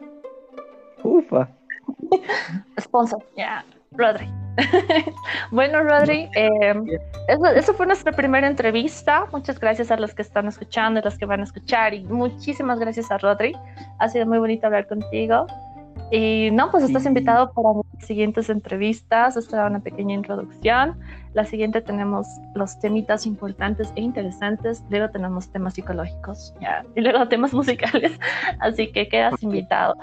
Ufa. 1.02 1.48
Sponsor, 2.80 3.24
ya, 3.36 3.64
Rodri. 3.92 4.28
bueno, 5.50 5.82
Rodri, 5.82 6.28
eh, 6.34 6.74
eso, 7.28 7.74
fue 7.74 7.86
nuestra 7.86 8.12
primera 8.12 8.46
entrevista. 8.46 9.26
Muchas 9.32 9.58
gracias 9.60 9.90
a 9.90 9.96
los 9.96 10.14
que 10.14 10.22
están 10.22 10.48
escuchando 10.48 11.00
y 11.00 11.02
los 11.02 11.16
que 11.16 11.26
van 11.26 11.40
a 11.40 11.44
escuchar. 11.44 11.94
Y 11.94 12.02
muchísimas 12.04 12.78
gracias 12.78 13.10
a 13.10 13.18
Rodri. 13.18 13.54
Ha 13.98 14.08
sido 14.08 14.26
muy 14.26 14.38
bonito 14.38 14.66
hablar 14.66 14.86
contigo. 14.86 15.46
Y 16.10 16.50
no, 16.52 16.70
pues 16.70 16.84
estás 16.84 17.04
invitado 17.04 17.52
para 17.52 17.68
las 17.74 18.06
siguientes 18.06 18.48
entrevistas. 18.48 19.36
Esta 19.36 19.56
era 19.56 19.66
una 19.66 19.80
pequeña 19.80 20.14
introducción. 20.14 20.98
La 21.34 21.44
siguiente 21.44 21.82
tenemos 21.82 22.26
los 22.54 22.78
temitas 22.80 23.26
importantes 23.26 23.92
e 23.94 24.00
interesantes. 24.00 24.82
Luego 24.88 25.10
tenemos 25.10 25.50
temas 25.50 25.74
psicológicos 25.74 26.54
¿ya? 26.60 26.84
y 26.96 27.02
luego 27.02 27.28
temas 27.28 27.52
musicales. 27.54 28.18
Así 28.60 28.90
que 28.90 29.08
quedas 29.08 29.42
invitado. 29.42 29.96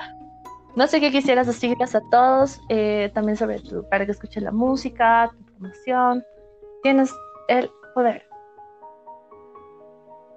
No 0.75 0.87
sé 0.87 0.99
qué 0.99 1.09
quisieras 1.11 1.47
decirles 1.47 1.95
a 1.95 2.01
todos, 2.11 2.59
eh, 2.69 3.09
también 3.13 3.37
sobre 3.37 3.59
tu, 3.59 3.87
para 3.89 4.05
que 4.05 4.11
escuchen 4.11 4.43
la 4.43 4.51
música, 4.51 5.31
tu 5.35 5.53
promoción. 5.53 6.23
Tienes 6.83 7.11
el 7.47 7.71
poder. 7.93 8.23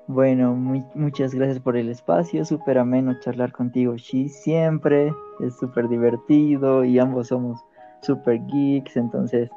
Bueno, 0.07 0.55
muchas 0.95 1.35
gracias 1.35 1.61
por 1.61 1.77
el 1.77 1.91
espacio, 1.91 2.43
súper 2.45 2.79
ameno 2.79 3.21
charlar 3.21 3.53
contigo, 3.53 3.95
Shi, 3.97 4.31
siempre, 4.31 5.13
es 5.41 5.57
súper 5.59 5.89
divertido 5.89 6.85
y 6.85 6.99
ambos 6.99 7.29
somos 7.29 7.61
súper 8.03 8.41
geeks, 8.47 8.97
entonces 8.97 9.51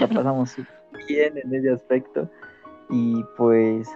la 0.00 0.06
pasamos 0.14 0.50
súper 0.50 0.74
bien 1.08 1.38
en 1.38 1.54
ese 1.54 1.70
aspecto. 1.70 2.28
Y 2.90 3.24
pues 3.36 3.88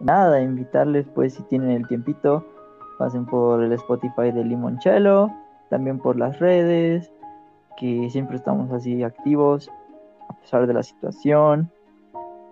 nada, 0.00 0.40
invitarles 0.40 1.06
pues 1.14 1.34
si 1.34 1.42
tienen 1.44 1.70
el 1.70 1.86
tiempito, 1.88 2.46
pasen 2.98 3.26
por 3.26 3.62
el 3.62 3.72
Spotify 3.72 4.30
de 4.32 4.44
Limoncello 4.44 5.30
también 5.70 5.98
por 5.98 6.16
las 6.16 6.38
redes, 6.38 7.10
que 7.78 8.10
siempre 8.10 8.36
estamos 8.36 8.70
así 8.72 9.02
activos 9.02 9.70
a 10.28 10.36
pesar 10.38 10.66
de 10.66 10.74
la 10.74 10.82
situación 10.82 11.70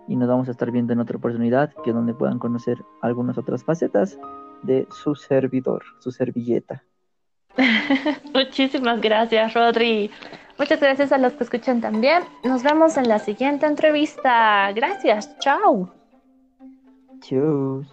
y 0.07 0.15
nos 0.15 0.27
vamos 0.27 0.47
a 0.47 0.51
estar 0.51 0.71
viendo 0.71 0.93
en 0.93 0.99
otra 0.99 1.17
oportunidad 1.17 1.71
que 1.83 1.93
donde 1.93 2.15
puedan 2.15 2.39
conocer 2.39 2.77
algunas 3.01 3.37
otras 3.37 3.63
facetas 3.63 4.17
de 4.63 4.87
su 4.89 5.13
servidor, 5.13 5.83
su 5.99 6.11
servilleta. 6.11 6.83
Muchísimas 8.33 9.01
gracias, 9.01 9.53
Rodri. 9.53 10.11
Muchas 10.57 10.79
gracias 10.79 11.11
a 11.11 11.17
los 11.17 11.33
que 11.33 11.45
escuchan 11.45 11.79
también. 11.79 12.23
Nos 12.43 12.63
vemos 12.63 12.97
en 12.97 13.07
la 13.07 13.19
siguiente 13.19 13.65
entrevista. 13.65 14.71
Gracias. 14.73 15.37
Chao. 15.39 15.89
Chau. 17.21 17.85